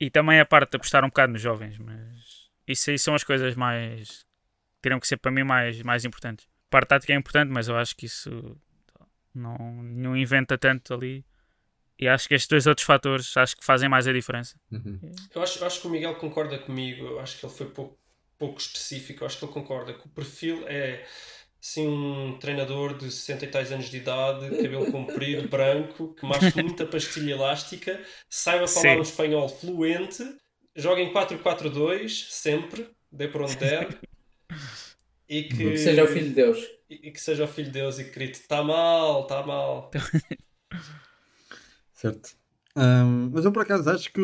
[0.00, 3.24] E também a parte de apostar um bocado nos jovens, mas isso aí são as
[3.24, 4.24] coisas mais
[4.80, 6.46] teriam que ser para mim mais, mais importantes.
[6.68, 8.56] A parte tática é importante, mas eu acho que isso
[9.34, 11.24] não, não inventa tanto ali.
[11.98, 14.56] E acho que estes dois outros fatores acho que fazem mais a diferença.
[14.70, 15.00] Uhum.
[15.34, 17.97] Eu acho, eu acho que o Miguel concorda comigo, eu acho que ele foi pouco,
[18.38, 21.04] pouco específico, acho que ele concorda que o perfil é
[21.60, 26.62] assim um treinador de 60 e tais anos de idade, cabelo comprido, branco, que masque
[26.62, 28.98] muita pastilha elástica, saiba falar Sim.
[28.98, 30.22] um espanhol fluente,
[30.76, 33.98] joga em 4-4-2, sempre, dê por onde der,
[35.28, 36.58] e que, Que seja o filho de Deus.
[36.88, 39.90] e que seja o filho de Deus e que grite: está mal, está mal.
[41.92, 42.36] Certo.
[42.76, 44.20] Ahm, mas eu por acaso acho que,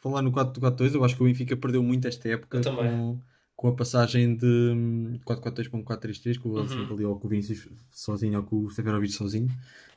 [0.00, 2.90] falar no 4-4-2, eu acho que o Benfica perdeu muito esta época Eu também.
[2.90, 3.20] com,
[3.56, 6.94] com a passagem de hum, 4-4-2 para um 4-3-3, com o Uhum.
[6.94, 9.48] ali ou com o Vinícius sozinho ou com o Severovic sozinho.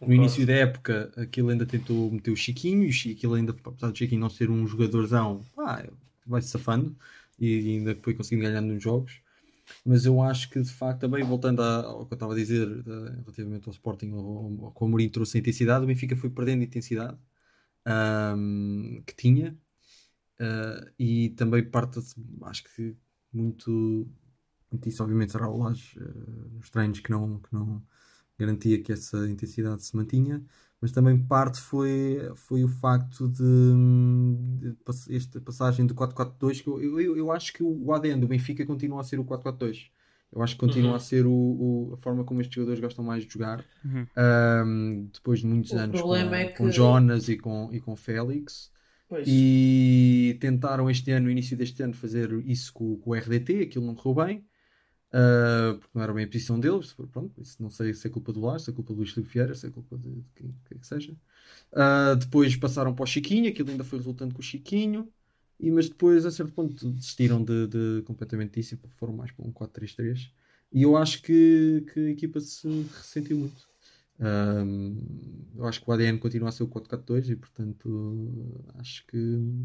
[0.02, 3.98] No início da época, aquilo ainda tentou meter o Chiquinho, e aquilo ainda, apesar do
[3.98, 5.86] Chiquinho não ser um jogadorzão, pá,
[6.28, 6.96] vai-se safando
[7.40, 9.20] e ainda foi conseguindo ganhar nos jogos.
[9.84, 13.12] Mas eu acho que de facto, também voltando ao que eu estava a dizer eh,
[13.22, 16.62] relativamente ao Sporting, ao, ao, com o Mourinho trouxe a intensidade, o Benfica foi perdendo
[16.62, 17.18] a intensidade
[17.84, 19.58] ahm, que tinha
[20.40, 22.00] ah, e também parte,
[22.44, 22.96] acho que
[23.36, 24.08] muito,
[24.72, 27.84] muito isso, obviamente, será o Laje eh, nos treinos que não, que não
[28.38, 30.44] garantia que essa intensidade se mantinha,
[30.82, 33.44] mas também parte foi, foi o facto de,
[34.60, 34.76] de
[35.16, 39.02] esta passagem do 4-4-2 que eu, eu, eu acho que o ADN do Benfica continua
[39.02, 39.90] a ser o 4-4-2
[40.32, 40.96] eu acho que continua Uhum.
[40.96, 44.06] a ser o, o- a forma como estes jogadores gostam mais de jogar Uhum.
[44.18, 47.96] Ahm, depois de muitos O anos com, é com que- Jonas e com, e com
[47.96, 48.72] Félix
[49.08, 49.28] Pois.
[49.28, 53.86] e tentaram este ano, no início deste ano, fazer isso com, com o RDT, aquilo
[53.86, 54.46] não correu bem,
[55.14, 56.94] ah, porque não era bem a posição deles.
[57.12, 59.32] Pronto, isso não sei se é culpa do Lars, se é culpa do Luís Filipe
[59.32, 61.16] Vieira, se é culpa de, de quem quer que seja.
[61.72, 65.08] Ah, depois passaram para o Chiquinho, aquilo ainda foi resultante com o Chiquinho,
[65.58, 69.46] e, mas depois, a certo ponto, desistiram de, de completamente disso e foram mais para
[69.46, 70.32] um 4-3-3.
[70.74, 73.75] E eu acho que, que a equipa se ressentiu muito.
[74.20, 74.96] Ahm,
[75.58, 79.18] eu acho que o ADN continua a ser o 4-4-2 e, portanto, acho que.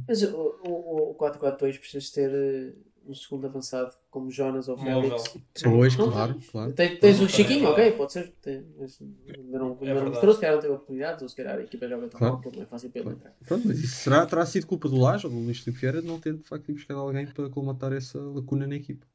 [0.08, 2.72] Mas o, o, o 4-4-2 precisas ter eh,
[3.06, 4.76] um segundo avançado como Jonas ou.
[4.76, 5.36] Félix.
[5.62, 6.50] Pois, claro, tens.
[6.50, 6.72] claro.
[6.72, 8.32] Tens, tens o Chiquinho, é ok, pode ser.
[8.42, 11.58] Tem, mas ainda não, ainda não mostrou, se calhar não teve oportunidades, ou se calhar
[11.58, 12.34] a equipa joga tão Claro.
[12.34, 13.18] mal que não é fácil para ele Claro.
[13.18, 13.36] entrar.
[13.46, 16.08] Pronto, mas isso será, terá sido culpa do Lage ou do Luís Filipe Vieira de
[16.08, 19.06] não ter de facto buscar alguém para colmatar essa lacuna na equipa.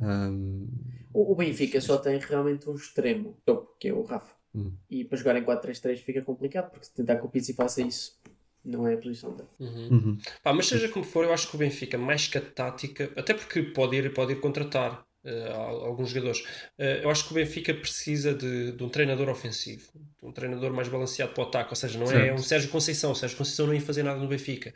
[0.00, 0.66] Ahm,
[1.14, 4.35] O, o Benfica só tem realmente um extremo, topo, que é o Rafa.
[4.56, 4.72] Hum.
[4.90, 8.18] E para jogar em 4-3-3 fica complicado, porque se tentar que o Pizzi faça isso,
[8.64, 9.48] não é a posição dele.
[9.60, 9.88] Uhum.
[9.90, 10.18] uhum.
[10.42, 13.34] Pá, mas seja como for, eu acho que o Benfica, mais que a tática, até
[13.34, 15.06] porque pode ir, pode ir contratar
[15.52, 16.42] al- alguns jogadores,
[16.78, 20.72] eh, eu acho que o Benfica precisa de, de um treinador ofensivo, de um treinador
[20.72, 22.34] mais balanceado para o ataque, ou seja, não é Certo.
[22.34, 24.72] um Sérgio Conceição, o Sérgio Conceição não ia fazer nada no Benfica.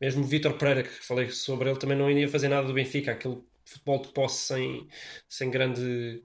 [0.00, 3.12] Mesmo o Vítor Pereira, que falei sobre ele, também não ia fazer nada do Benfica,
[3.12, 4.88] aquele futebol de posse sem,
[5.28, 6.22] sem grande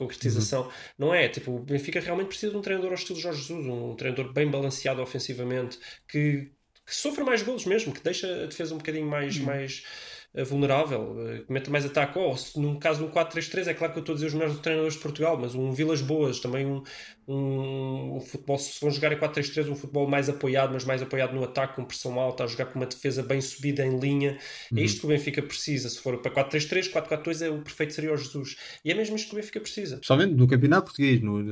[0.00, 0.70] concretização.
[0.98, 1.28] Não é?
[1.28, 4.50] Tipo, o Benfica realmente precisa de um treinador ao estilo Jorge Jesus, um treinador bem
[4.50, 5.78] balanceado ofensivamente,
[6.08, 6.50] que,
[6.86, 10.09] que sofra mais golos mesmo, que deixa a defesa um bocadinho mais, mais eh,
[10.44, 12.18] vulnerável, eh, que meta mais ataque.
[12.18, 14.34] Ou, se, num caso de um 4-3-3, é claro que eu estou a dizer os
[14.34, 16.82] melhores treinadores de Portugal, mas um Vilas Boas, também um,
[17.26, 21.34] um, um futebol, se vão jogar em 4-3-3, um futebol mais apoiado, mas mais apoiado
[21.34, 24.38] no ataque, com pressão alta, a jogar com uma defesa bem subida em linha.
[24.74, 25.88] É isto que o Benfica precisa.
[25.88, 28.56] Se for para 4-3-3, 4-4-2 é o perfeito seria o Jesus.
[28.84, 29.96] E é mesmo isto que o Benfica precisa.
[29.96, 31.42] Especialmente no campeonato português, no,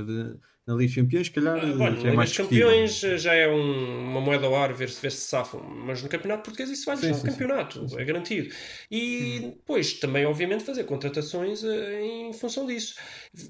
[0.69, 2.37] na, Liga dos Campeões, se calhar Ah, já é mais.
[2.37, 6.03] Campeões eh, já é um- uma moeda ao ar ver se, ver se safam, mas
[6.03, 7.27] no Campeonato Português isso vai Sim, um sim, sim.
[7.27, 8.55] campeonato, é garantido.
[8.91, 12.95] E depois também, obviamente, fazer contratações eh, em função disso.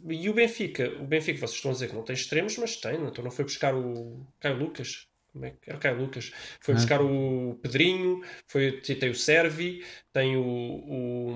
[0.08, 2.94] E o Benfica, o Benfica, vocês estão a dizer que não tem extremos, mas tem,
[3.06, 5.07] então não foi buscar o Caio Lucas.
[5.39, 6.32] Como é que era o Caio Lucas?
[6.61, 6.76] Foi Ah.
[6.76, 11.30] buscar o Pedrinho, foi, tem o Servi, tem o, o,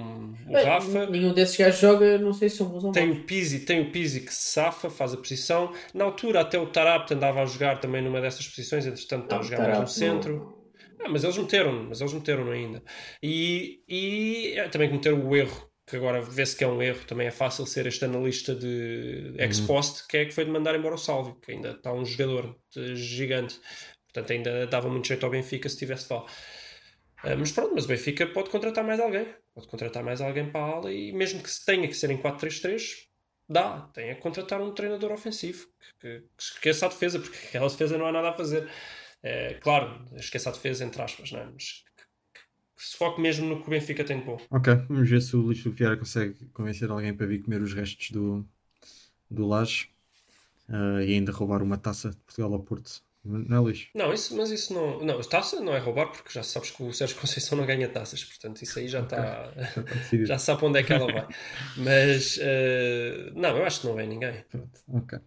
[0.49, 1.07] o Bem, Rafa.
[1.07, 3.93] Nenhum desses gajos joga, não sei se são bons ou Tem o Pizzi, tem o
[3.93, 5.73] Pizzi que se safa, faz a posição.
[5.95, 9.39] Na altura, até o Tarapte andava a jogar também numa dessas posições, entretanto está a
[9.39, 10.37] Não, jogar mais no centro.
[10.37, 10.63] não-
[11.05, 12.83] Ah, mas eles meteram, mas eles meteram ainda.
[13.23, 17.27] E, e é, também cometeram o erro, que agora vê-se que é um erro, também
[17.27, 20.99] é fácil ser este analista de ex-post, que é que foi de mandar embora o
[20.99, 22.57] Salvio, que ainda está um jogador
[22.95, 23.61] gigante.
[24.13, 26.25] Portanto, ainda dava muito jeito ao Benfica se estivesse lá.
[27.23, 29.27] Ah, mas pronto, mas o Benfica pode contratar mais alguém.
[29.55, 33.07] Pode contratar mais alguém para a ala e mesmo que tenha que ser em 4-3-3,
[33.49, 33.89] dá.
[33.95, 37.97] Tem a contratar um treinador ofensivo que, que, que esqueça a defesa, porque aquela defesa
[37.97, 38.69] não há nada a fazer.
[39.23, 41.45] É, claro, esqueça a defesa, entre aspas, não é?
[41.47, 41.85] mas
[42.35, 42.43] que,
[42.77, 44.39] se foque mesmo no que o Benfica tem de bom.
[44.51, 48.11] Ok, vamos ver se o Luís Vieira consegue convencer alguém para vir comer os restos
[48.11, 48.45] do,
[49.31, 49.89] do Laje
[50.69, 53.01] eh, e ainda roubar uma taça de Portugal ao Porto.
[53.25, 53.89] Não é, Luís?
[53.95, 55.01] Não, isso, mas isso não.
[55.05, 58.25] Não, taça não é roubar, porque já sabes que o Sérgio Conceição não ganha taças,
[58.25, 59.53] portanto, isso aí já está.
[59.55, 60.27] Já está decidido.
[60.27, 61.27] Já sabe para onde é que ela vai.
[61.77, 62.39] Mas.
[62.41, 64.45] eh, não, eu acho que não vem ninguém.
[64.51, 65.19] Pronto, ok.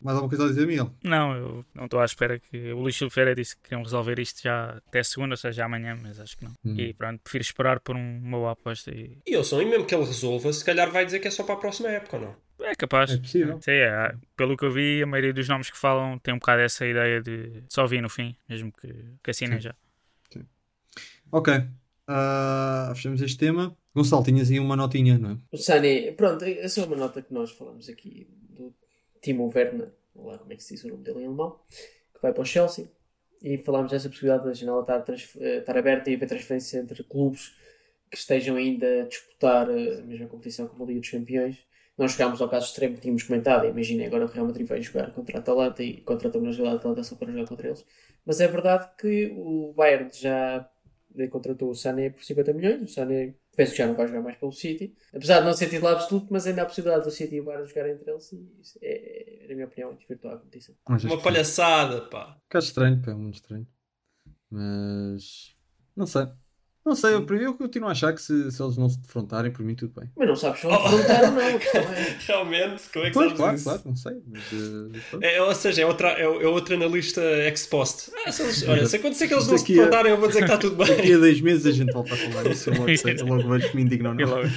[0.00, 0.94] Mais alguma coisa a dizer, Miguel?
[1.02, 4.42] Não, eu não estou à espera que o Luís Silveira disse que queriam resolver isto
[4.42, 6.52] já até segunda, ou seja, amanhã, mas acho que não.
[6.64, 6.78] Hum.
[6.78, 9.84] E pronto, prefiro esperar por um- uma boa aposta e E eu sou, e mesmo
[9.86, 12.22] que ele resolva, se calhar vai dizer que é só para a próxima época ou
[12.22, 12.36] não?
[12.60, 13.12] É capaz.
[13.12, 13.60] É possível.
[13.60, 16.62] Sim, é, pelo que eu vi, a maioria dos nomes que falam tem um bocado
[16.62, 18.92] essa ideia de só vir no fim, mesmo que,
[19.22, 19.74] que assinem já.
[21.30, 21.52] Ok.
[22.06, 23.76] Ah, fechamos este tema.
[23.94, 25.36] Gonçalo, tinhas aí uma notinha, não é?
[25.50, 28.72] O Sané, pronto, essa é uma nota que nós falamos aqui do
[29.20, 31.58] Timo Werner, lá como é que se diz o nome dele em alemão,
[32.14, 32.88] que vai para o Chelsea.
[33.42, 37.54] E falámos dessa possibilidade da janela estar, estar aberta e haver transferência entre clubes
[38.10, 41.58] que estejam ainda a disputar eh, a mesma competição como a Liga dos Campeões.
[41.98, 43.66] Nós chegámos ao caso extremo que tínhamos comentado.
[43.66, 46.80] Imagina agora o Real Madrid vai jogar contra a Atalanta e contratou uma jogador da
[46.80, 47.84] Atalanta só para jogar contra eles.
[48.24, 50.68] Mas é verdade que o Bayern já
[51.30, 52.82] contratou o Sané por 50 milhões.
[52.82, 54.94] O Sané penso que já não vai jogar mais pelo City.
[55.14, 57.44] Apesar de não ser titular absoluto, mas ainda há a possibilidade do City e o
[57.44, 58.30] Bayern jogarem entre eles.
[58.32, 60.74] E isso é, na minha opinião, desvirtuar a competição.
[60.86, 62.32] Uma que- palhaçada, pá.
[62.36, 63.66] Um bocado estranho, pá, é muito estranho.
[64.50, 65.54] Mas.
[65.96, 66.26] Não sei.
[66.86, 69.64] Não sei, eu, eu continuo a achar que se, se eles não se defrontarem, por
[69.64, 70.08] mim tudo bem.
[70.16, 71.40] Mas não sabes se vão defrontar ou não.
[71.40, 71.58] É.
[72.26, 73.64] Realmente, como é que Pois, sabes claro, isso?
[73.64, 74.12] claro, não sei.
[74.28, 75.24] Mas, pronto.
[75.24, 78.12] É, ou seja, é, outra, é, é outro analista ex post.
[78.24, 80.28] Ah, se eles- olha, se acontecer que eles não se Daqui a- defrontarem, eu vou
[80.28, 81.14] dizer que está tudo Daqui bem.
[81.14, 82.70] a dois meses a gente volta a falar disso.
[82.70, 84.12] Eu logo, sei, eu logo vejo que me E não.
[84.14, 84.48] logo-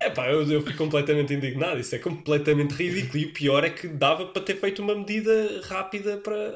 [0.00, 1.80] É pá, eu, eu fico completamente indignado.
[1.80, 3.18] Isso é completamente ridículo.
[3.18, 6.54] E o pior é que dava para ter feito uma medida rápida para.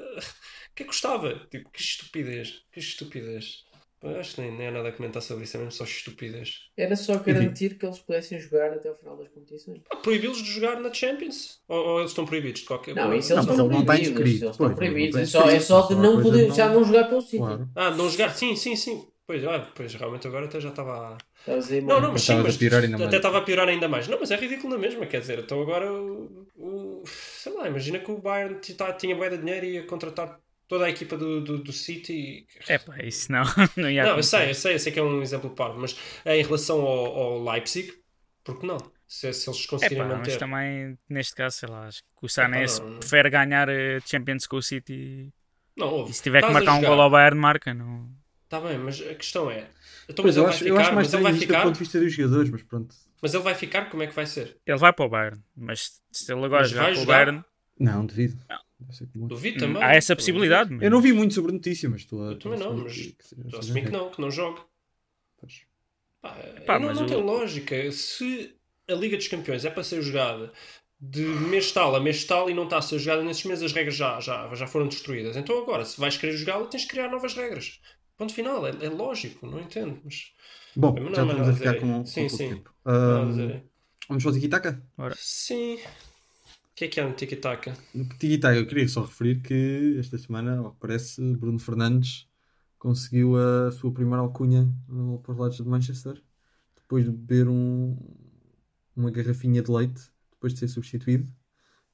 [0.74, 1.41] que custava?
[1.51, 2.62] Tipo, que estupidez.
[2.70, 3.64] Que estupidez.
[4.11, 6.71] Eu acho que nem, nem há nada a comentar sobre isso, é mesmo só estupidez.
[6.77, 9.81] Era só garantir que eles pudessem jogar até ao final das competições.
[9.91, 11.61] Ah, Proibi-los de jogar na Champions?
[11.69, 13.93] Ou, ou eles estão proibidos de qualquer Não, isso Não, eles mas estão não está
[13.95, 14.11] proibidos.
[14.11, 14.45] inscrito.
[14.45, 15.21] Eles estão Pois, ele não proibidos.
[15.21, 17.39] está É só, é só de Só não poder, não- já não jogar pelo City.
[17.39, 17.69] Claro.
[17.75, 18.31] Ah, não jogar?
[18.35, 19.09] Sim, sim, sim.
[19.27, 20.93] Pois, ah, pois realmente agora até já estava.
[21.15, 21.19] a-
[21.83, 23.09] Não, não, mas sim, a mas piorar ainda mais.
[23.09, 24.07] até estava a piorar ainda mais.
[24.07, 27.99] Não, mas é ridículo na mesma, quer dizer, então agora o, o- sei lá, imagina
[27.99, 31.41] que o Bayern tá- tinha bué de dinheiro e ia contratar toda a equipa do,
[31.43, 32.47] do, do City.
[32.69, 33.43] É pá, isso não,
[33.77, 35.97] não ia Não, eu sei, eu sei, eu sei que é um exemplo parvo, mas
[36.25, 37.93] em relação ao, ao Leipzig,
[38.45, 38.79] por que não?
[39.07, 40.39] Se, se eles conseguirem pá, mas manter.
[40.39, 42.99] também, neste caso, sei lá, acho que o Sané Epá, não, não.
[43.01, 45.33] prefere ganhar a Champions com o City
[45.77, 47.73] Não, ouve, e se tiver que marcar um gol ao Bayern, marca.
[47.75, 48.11] Não...
[48.49, 49.69] Tá bem, mas a questão é.
[50.09, 51.47] Então, Pois, mas eu ele acho, vai eu acho ficar, mais mas ele vai isto
[51.47, 51.62] do ficar.
[51.62, 52.95] ponto de vista dos jogadores, mas pronto.
[53.23, 54.61] Mas ele vai ficar, como é que vai ser?
[54.67, 57.07] Ele vai para o Bayern, mas se ele agora Mas jogar vai para o?
[57.07, 57.45] Bayern,
[57.79, 58.37] Não, devido.
[58.49, 58.66] Comum.
[59.14, 59.83] Duvido também.
[59.83, 60.70] há essa possibilidade.
[60.72, 62.33] mas- Eu não vi muito sobre a notícia, mas estou a.
[62.33, 64.61] Eu também não, mas Estou a assumir que não, que não jogue.
[65.41, 65.62] Pois.
[66.20, 67.91] Pá, Pá, não, mas não o- tem lógica.
[67.93, 68.55] Se
[68.89, 70.53] a Liga dos Campeões é para ser jogada
[71.01, 73.72] de mês tal a mês tal e não está a ser jogada nesses meses, as
[73.72, 75.37] regras já, já, já foram destruídas.
[75.37, 77.81] Então agora, se vais querer jogá-la, tens de criar novas regras.
[78.16, 78.66] Ponto final.
[78.66, 80.01] É, é lógico, não entendo.
[80.05, 80.33] Mas
[80.74, 82.49] Bom, Mas já mais estamos nada a ficar com, com Sim, pouco sim.
[82.51, 82.70] tempo.
[83.29, 83.64] dizer.
[84.09, 84.83] vamos para o Tiki-Taka?
[85.16, 85.79] Sim.
[86.77, 87.74] O que é que há no Tiki-Taka?
[87.95, 92.29] No Tiki-Taka, eu queria só referir que esta semana, ao que parece, Bruno Fernandes
[92.79, 94.70] conseguiu a sua primeira alcunha
[95.22, 96.22] para os lados de Manchester,
[96.74, 97.97] depois de beber um,
[98.95, 100.03] uma garrafinha de leite,
[100.33, 101.27] depois de ser substituído.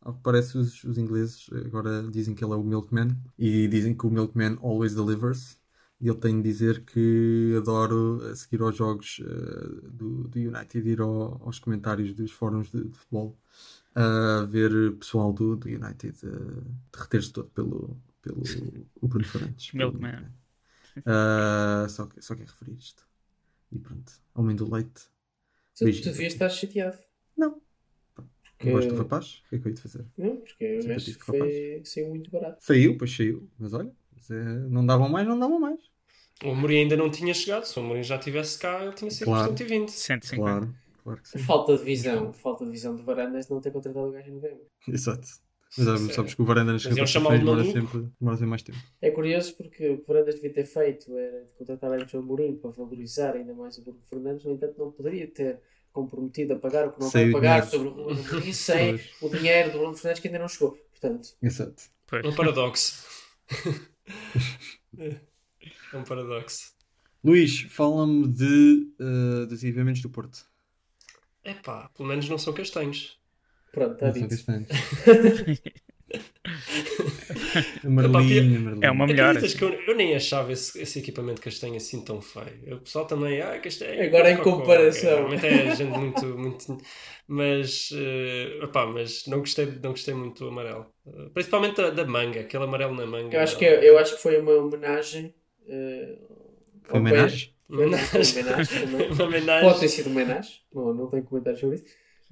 [0.01, 3.95] Ao que parece, os, os ingleses agora dizem que ele é o Milkman e dizem
[3.97, 5.61] que o Milkman always delivers.
[6.01, 11.01] E ele tem de dizer que adoro seguir aos jogos uh, do, do United, ir
[11.01, 13.39] ao- aos comentários dos fóruns de, de futebol
[13.95, 18.43] a ver pessoal do, do United uh, derreter-se todo pelo, pelo
[19.01, 19.71] o Bruno Fernandes.
[19.75, 20.33] Milkman.
[20.99, 23.07] Uh, só, que- só quero referir isto.
[23.71, 25.03] E pronto, homem do leite.
[25.77, 26.05] Tu, Beijinho.
[26.05, 26.99] tu devias estar chateado.
[27.37, 27.61] Não.
[28.15, 29.43] Porque- Não gosto do rapaz?
[29.47, 30.05] O que é que eu ia de fazer?
[30.19, 32.65] Não, porque eu acho Simpatizo que com o foi, saiu muito barato.
[32.65, 33.49] Saiu, pois saiu.
[33.59, 33.91] Mas olha,
[34.31, 34.35] é,
[34.69, 35.81] não davam mais, não davam mais.
[36.45, 37.65] O Amorim ainda não tinha chegado.
[37.65, 39.49] Se o Amorim já estivesse cá, ele tinha sido Claro.
[39.49, 39.91] 120.
[39.91, 40.43] 150.
[40.43, 41.39] Claro, claro que sim.
[41.39, 42.33] Falta de visão.
[42.33, 44.67] Falta de visão de varandas de não ter contratado o gajo em novembro.
[44.89, 45.29] Exato.
[45.77, 48.79] Mas sabes, sabes que o Varanda nas demora sempre, demora sempre mais tempo.
[49.01, 52.19] É curioso porque o que o Varandas devia ter feito era de contratar antes o
[52.19, 56.59] Amorim para valorizar ainda mais o Bruno Fernandes, no entanto não poderia ter comprometido a
[56.59, 57.71] pagar o que não Sem vai o pagar dinheiro.
[57.71, 60.73] sobre o Ruben Amorim sem o dinheiro do Bruno Fernandes que ainda não chegou.
[60.91, 61.83] Portanto, Exato.
[62.07, 62.23] Pois.
[62.23, 63.07] É um paradoxo.
[64.99, 66.75] é um paradoxo.
[67.25, 70.45] Luís, fala-me de, uh, dos equipamentos do Porto.
[71.45, 73.19] Epá, pelo menos não são castanhos.
[73.73, 74.31] pronto, está são dito.
[74.31, 74.69] castanhos.
[77.85, 78.85] Amarelinho, amarelinho.
[78.85, 79.31] É uma melhor.
[79.31, 82.77] Acreditas que eu, eu nem achava esse, esse equipamento castanho assim tão feio.
[82.77, 84.03] O pessoal também, ah, castanho.
[84.03, 84.57] Agora em cocó.
[84.59, 85.11] comparação.
[85.17, 86.79] Realmente é gente muito, muito.
[87.27, 90.87] Mas, eh, opá, mas não gostei, não gostei muito do amarelo.
[91.07, 93.37] Eh, Principalmente da, da manga, aquele amarelo na manga.
[93.37, 95.35] Eu acho que, é- eu acho que foi uma homenagem.
[95.67, 96.19] eh,
[96.85, 97.55] Foi homenagem?
[97.69, 98.43] Uma homenagem.
[99.13, 99.69] Uma homenagem.
[99.69, 101.85] Pode ter sido uma homenagem, não, não tenho comentários sobre isso.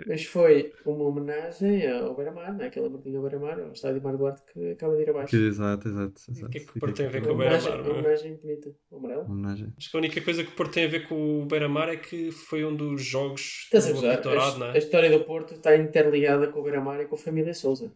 [0.07, 2.67] Mas foi uma homenagem ao Beira-Mar, né?
[2.67, 5.37] aquela Martinha ao Beira-Mar, ao estádio Mar Duarte que acaba de ir abaixo.
[5.37, 6.21] Exato, exato.
[6.31, 6.47] exato.
[6.47, 7.83] O que é que o Porto tem a ver com o Beira-Mar, é?
[7.83, 8.75] uma homenagem bonita.
[8.91, 9.23] O amarelo.
[9.23, 9.73] Uma homenagem.
[9.77, 11.97] Acho que a única coisa que o Porto tem a ver com o Beira-Mar é
[11.97, 14.17] que foi um dos jogos Estás do gozar?
[14.17, 14.75] Vitorado, não A, é?
[14.75, 17.93] a história do Porto está interligada com o Beira-Mar e com a família Souza.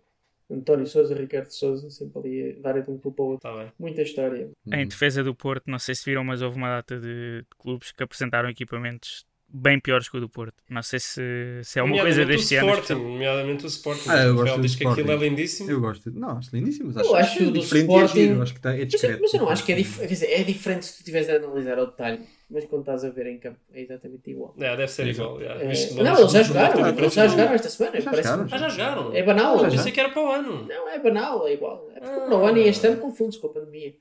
[0.50, 3.48] António Souza, Ricardo Souza, sempre ali dar de um clube ao outro.
[3.48, 3.72] Está bem.
[3.78, 4.50] Muita história.
[4.66, 8.02] Em defesa do Porto, não sei se viram, mas houve uma data de clubes que
[8.02, 9.24] apresentaram equipamentos
[9.56, 10.54] bem piores que o do Porto.
[10.68, 11.22] Não sei se,
[11.62, 12.72] se é uma coisa deste o ano.
[12.72, 14.08] Sporting, nomeadamente o Sporting.
[14.10, 15.70] Ah, eu o gosto diz que aquilo é lindíssimo.
[15.70, 16.10] Eu gosto.
[16.10, 16.92] Não, acho lindíssimo.
[16.94, 18.42] Mas Eu acho, acho do diferente Sporting- é giro.
[18.42, 19.22] Acho que está, é Mas, eu- discreto.
[19.22, 21.86] mas eu não acho que é dizer, é diferente se tu estiveres a analisar ao
[21.86, 22.20] detalhe.
[22.50, 24.54] Mas quando estás a ver em campo, é exatamente igual.
[24.60, 25.40] É, deve ser igual.
[25.40, 26.88] É, de não, eles já não jogaram.
[26.88, 28.00] Eles já jogaram esta semana.
[28.00, 28.48] Já parece- jogaram.
[28.52, 29.14] Ah, já jogaram?
[29.14, 29.54] É banal.
[29.56, 29.70] Eu já.
[29.70, 30.66] pensei que era para o ano.
[30.68, 31.88] Não, é banal, é igual.
[31.96, 32.20] É porque Ah.
[32.26, 33.94] para o ano e este ano confunde-se com a pandemia.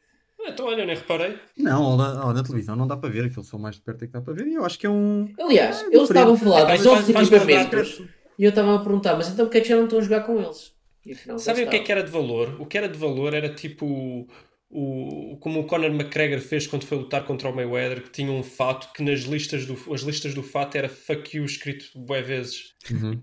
[0.45, 1.37] Ah, Então, olha, eu nem reparei.
[1.57, 3.25] Não, ou na, ou na televisão não dá para ver.
[3.25, 4.47] Aquilo só mais de perto é que dá para ver.
[4.47, 5.33] E eu acho que é um.
[5.39, 8.01] Aliás, É eles estavam a falar dos novos faz equipamentos
[8.37, 10.21] e eu estava a perguntar, mas então porque é que já não estão a jogar
[10.21, 10.73] com eles?
[11.05, 12.55] E Sabem o que é que era de valor?
[12.59, 14.27] O que era de valor era tipo
[14.75, 18.41] o, como o Conor McGregor fez quando foi lutar contra o Mayweather, que tinha um
[18.41, 22.73] fato que nas listas do, as listas do fato era fuck you escrito bué vezes.
[22.89, 23.21] Uhum.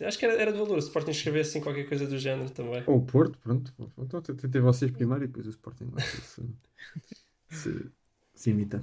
[0.00, 0.76] Acho que era, era de valor.
[0.76, 2.84] O Sporting escrever assim qualquer coisa do género também.
[2.86, 3.72] Ou o Porto, pronto.
[3.98, 5.90] Então tentei vocês primeiro e depois o Sporting.
[5.98, 6.44] Sei
[7.50, 7.90] se, se,
[8.34, 8.80] se imita.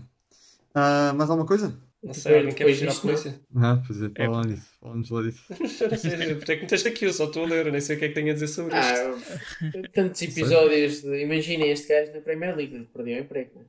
[0.75, 1.73] Ah, mais alguma coisa?
[2.01, 3.01] Não sei, alguém quer fugir à não.
[3.01, 3.41] polícia?
[3.55, 4.73] Ah, pois é, fala disso.
[4.79, 5.43] Falamos lá disso.
[5.59, 7.97] Não sei, porque é que meteste aqui, eu só estou a ler, eu nem sei
[7.97, 8.93] o que é que tenho a dizer sobre isto.
[8.95, 11.21] Ah, tantos episódios de.
[11.21, 13.51] Imaginem este gajo na Premier League, perdeu o emprego.
[13.55, 13.65] não é?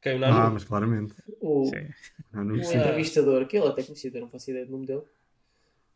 [0.00, 1.14] Quem o Ah, mas claramente.
[1.40, 1.88] O, Sim.
[2.32, 5.02] O entrevistador, aquele até conhecido, eu não faço ideia do nome dele.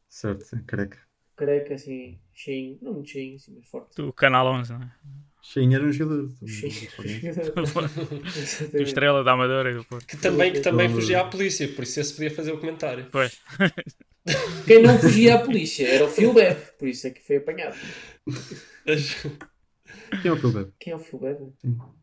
[0.09, 0.99] Certo, sim, careca.
[1.37, 3.97] Careca, assim, cheinho, não muito cheinho, assim, mas forte.
[3.97, 4.93] Do Canal 11, não é?
[5.43, 6.28] Cheinho era um jogador.
[8.72, 10.07] Do Estrela, da Amadora e do Porto.
[10.07, 13.07] Que também, que também fugia à polícia, por isso esse podia fazer o comentário.
[13.11, 13.38] Pois.
[14.66, 17.76] Quem não fugia à polícia era o Phil Bev, por isso é que foi apanhado.
[20.22, 20.70] Quem é o Phil Beb?
[20.78, 21.38] Quem é o Phil Bev?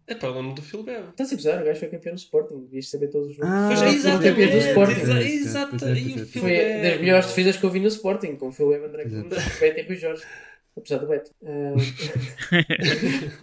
[0.05, 1.09] É para o nome do Phil Bebe.
[1.11, 3.53] Estás a gozar, o gajo foi campeão do Sporting, devias saber todos os nomes.
[3.53, 4.99] Ah, Pois Foi é, campeão do Sporting.
[5.39, 8.83] exa- o Foi das melhores defesas que eu vi no Sporting, com o Phil Bev,
[8.85, 9.29] André Exato.
[9.29, 10.23] Gomes, Beto e Rui Jorge.
[10.79, 11.31] Apesar do Beto.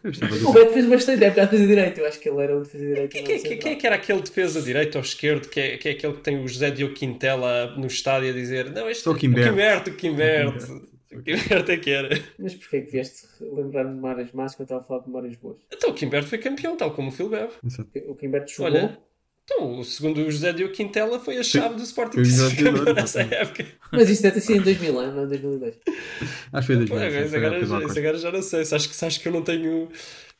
[0.02, 1.98] Gostava o Beto fez bastante época a defesa direito.
[2.00, 3.12] Eu acho que ele era um defesa direito.
[3.12, 5.88] Quem, quem, quem, quem é que era aquele defesa direito ou esquerdo que é, que
[5.88, 9.12] é aquele que tem o José Diogo Quintela no estádio a dizer não, este Sou
[9.12, 9.48] o Quimberto.
[9.48, 10.96] o Quimberto, o Quimberto.
[11.12, 12.08] O Quimberto é que era.
[12.38, 15.58] Mas porquê que vieste lembrar-me de memórias más quando estava a falar de memórias boas?
[15.72, 17.50] Então o Quimberto foi campeão, tal como o.
[17.64, 17.90] Exato.
[18.06, 18.72] O Kimberto jogou.
[18.72, 18.98] Olha,
[19.48, 22.94] então, o segundo o José Diogo Quintela foi a chave do Sporting melhor ser campeão
[22.94, 23.64] nessa época.
[23.92, 25.78] Mas isso deve ter sido em 2000, não em 2002.
[26.52, 26.88] Acho que foi 2000.
[26.88, 28.00] Pô, sim, isso foi agora, Acosta.
[28.00, 28.64] agora já não sei.
[28.64, 29.88] Se acho, que, se acho que eu não tenho.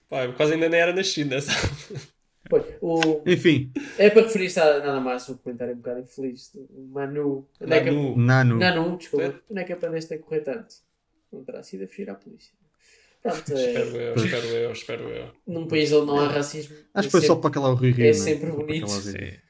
[0.08, 1.52] Pá, eu quase ainda nem era nascido nessa.
[2.48, 3.22] Pois, o...
[3.26, 6.52] Enfim, É para referir-se a nada mais, um comentário um bocado infeliz.
[6.92, 7.44] Manu.
[7.60, 7.90] Onde é que...
[7.90, 8.56] Nanu.
[8.56, 9.34] Nanu, desculpa.
[9.50, 10.76] Onde é que aprendeste a correr tanto?
[11.32, 12.52] Não terá sido a fugir à polícia.
[13.26, 13.66] Pronto, é...
[13.66, 15.26] Espero eu, espero eu, espero eu.
[15.46, 16.76] num país onde não há racismo.
[16.94, 18.06] Acho é que foi só sempre- para aquela Rui Rio.
[18.06, 18.86] é sempre Só bonito.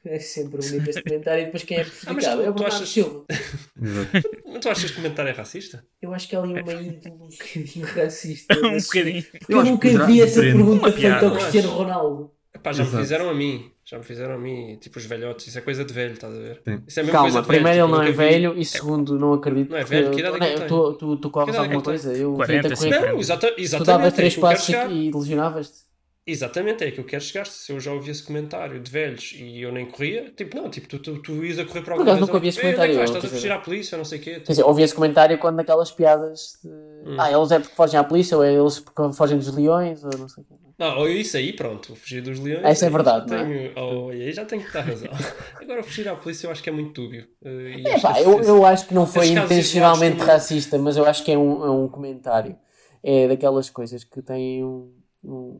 [0.05, 2.89] É sempre bonito este comentário e depois quem é prejudicado tu- é o Bernardo achas-
[2.89, 3.25] Silva.
[4.61, 5.85] Tu achas que o comentário é racista?
[6.01, 8.55] Eu acho que há ali uma índole um bocadinho racista.
[8.57, 9.23] um bocadinho.
[9.23, 12.31] Porque Eu eu nunca vi essa pergunta feita ao Cristiano Ronaldo.
[12.57, 13.03] Epá, já me Exato.
[13.03, 13.71] fizeram a mim.
[13.85, 14.77] Já me fizeram a mim.
[14.81, 15.47] Tipo os velhotes.
[15.47, 16.61] Isso é coisa de velho, estás a ver?
[16.67, 16.83] Sim.
[16.87, 18.57] Isso é a mesma coisa Calma, de primeiro velho, ele não é tipo, vi- velho
[18.57, 19.69] e segundo não acredito.
[19.71, 20.11] Não é velho?
[20.11, 22.13] Que idade é que tu, tu, tu corres é alguma coisa?
[22.13, 23.11] Eu 40, vi-te a correr.
[23.13, 23.87] Não, exata, Tu exatamente.
[23.87, 25.87] davas é três quero passos e lesionavas-te.
[26.29, 27.45] Exatamente, é que eu quero chegar.
[27.47, 30.85] Se eu já ouvi esse comentário de velhos e eu nem corria, tipo, não, tipo,
[30.89, 33.23] tu, tu, tu ias a correr para Por alguma acaso nunca ouvi esse comentário, Estás
[33.23, 34.31] a fugir à polícia, não sei o quê.
[34.41, 36.69] Quer dizer, ouvi esse comentário quando naquelas piadas de...
[36.69, 37.15] Hum.
[37.17, 40.11] Ah, eles é porque fogem à polícia ou é eles porque fogem dos leões ou
[40.17, 40.53] não sei o quê.
[40.77, 42.63] Não, ou isso aí, pronto, fugir dos leões.
[42.63, 43.43] Essa é verdade, já é?
[43.43, 45.09] tenho, oh, aí já tenho que dar razão.
[45.59, 47.27] Agora, fugir à polícia eu acho que é muito dúbio.
[47.43, 51.23] Eh, e É pá, eu, eu acho que não foi intencionalmente racista, mas eu acho
[51.23, 52.55] que é um, é um comentário.
[53.01, 55.59] É daquelas coisas que têm um, um,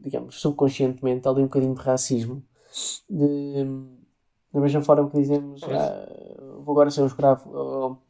[0.00, 2.44] digamos, subconscientemente ali um bocadinho de racismo.
[3.10, 3.64] De,
[4.52, 6.08] da mesma forma que dizemos, ah,
[6.60, 8.00] vou agora ser um escravo,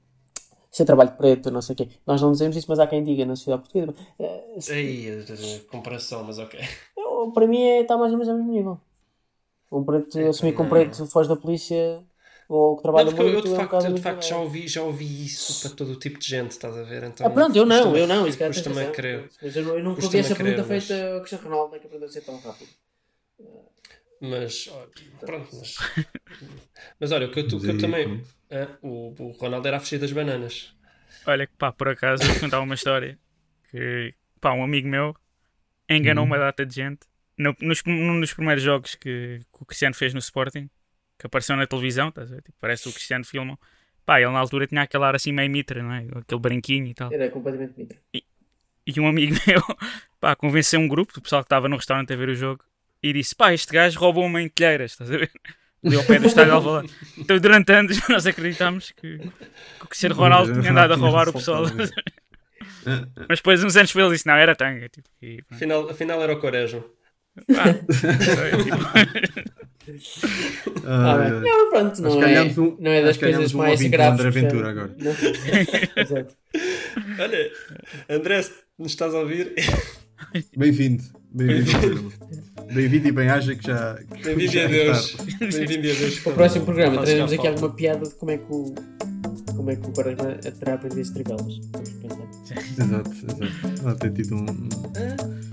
[0.73, 1.89] ou ser trabalho preto, não sei o quê.
[2.07, 3.95] Nós não dizemos isso, mas há quem diga na sociedade portuguesa.
[4.21, 6.59] Ah, se- Ei, eh, eh, comparação, mas ok.
[6.97, 8.81] eu- para mim é, está mais ou menos ao mesmo nível.
[9.71, 10.71] Um preto, É, assumir que um não.
[10.71, 12.03] preto foge da polícia
[12.49, 13.93] ou que Não, trabalha porque eu, eu, muito, de é um facto, bocado eu, de
[13.93, 14.45] muito facto já mal.
[14.45, 17.05] ouvi, já ouvi isso para todo o tipo de gente, estás a ver?
[17.05, 19.31] Então, Ah, pronto, eu não, eu não, isso tens custa-me a crer.
[19.43, 21.79] Mas eu, não- eu nunca ouvi essa crer, pergunta mas- feita ao Cristiano Ronaldo, é
[21.79, 22.71] que aprendeu a ser tão rápido.
[24.21, 24.71] Mas,
[25.21, 25.75] pronto, mas.
[27.01, 28.23] Mas olha, o que eu, que eu aí, também.
[28.53, 30.75] Ah, o, o Ronaldo era a fugir das bananas.
[31.27, 33.19] Olha que pá, por acaso, vou contar uma história
[33.71, 35.17] que pá, um amigo meu
[35.89, 37.01] enganou uma data de gente
[37.37, 40.69] no, nos, num dos primeiros jogos que, que o Cristiano fez no Sporting,
[41.19, 42.43] que apareceu na televisão, estás a ver?
[42.43, 43.59] Tipo, parece o Cristiano filmam.
[44.05, 46.07] Pá, ele na altura tinha aquele ar assim meio mitra, não é?
[46.17, 47.13] Aquele branquinho e tal.
[47.13, 47.99] Era completamente mitra.
[48.85, 49.63] E um amigo meu,
[50.21, 52.65] pá, convenceu um grupo do pessoal que estava no restaurante a ver o jogo
[53.03, 55.31] e disse: pá, este gajo roubou uma em telheiras, estás a ver?
[55.85, 56.91] Ali ao pé do estádio de Alvalade.
[57.19, 59.29] Então, durante anos, nós acreditámos que, que
[59.85, 61.65] o Cristiano Ronaldo tinha andado a roubar o pessoal.
[63.29, 64.89] Mas depois, uns anos depois, ele disse: não, era tanga.
[64.89, 65.41] Tipo, e.
[65.51, 66.85] Afinal, afinal era o Quaresma.
[67.47, 69.53] Foi, tipo,
[70.87, 71.41] Ah, Ah, bem.
[71.41, 74.21] Não, pronto, não é, um- não é das coisas um mais graves.
[74.21, 74.95] André Ventura agora.
[77.19, 77.51] Olha,
[78.09, 79.55] André, se nos estás a ouvir,
[80.57, 81.03] Bem-vindo.
[81.35, 82.13] Bem-vindo.
[82.73, 83.99] Bem-vindo e bem-aja que já.
[84.25, 85.17] bem-vindo já a é Deus.
[85.39, 86.19] Bem-vindo a Deus.
[86.21, 88.75] Para o próximo programa teremos aqui alguma piada de como é que o.
[89.57, 91.37] Como é que o Quaresma terá aprendido pensar.
[92.79, 93.83] Exato, exato.
[93.83, 94.47] Ela tem tido um,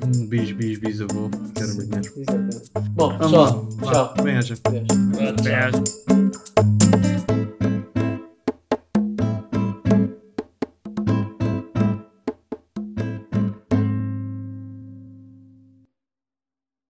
[0.06, 2.14] um bis, bis, bisavô que era marinheiro.
[2.18, 2.72] Exatamente.
[2.92, 4.14] Bom, pessoal, tchau.
[4.16, 4.56] Vá, Bem-aja.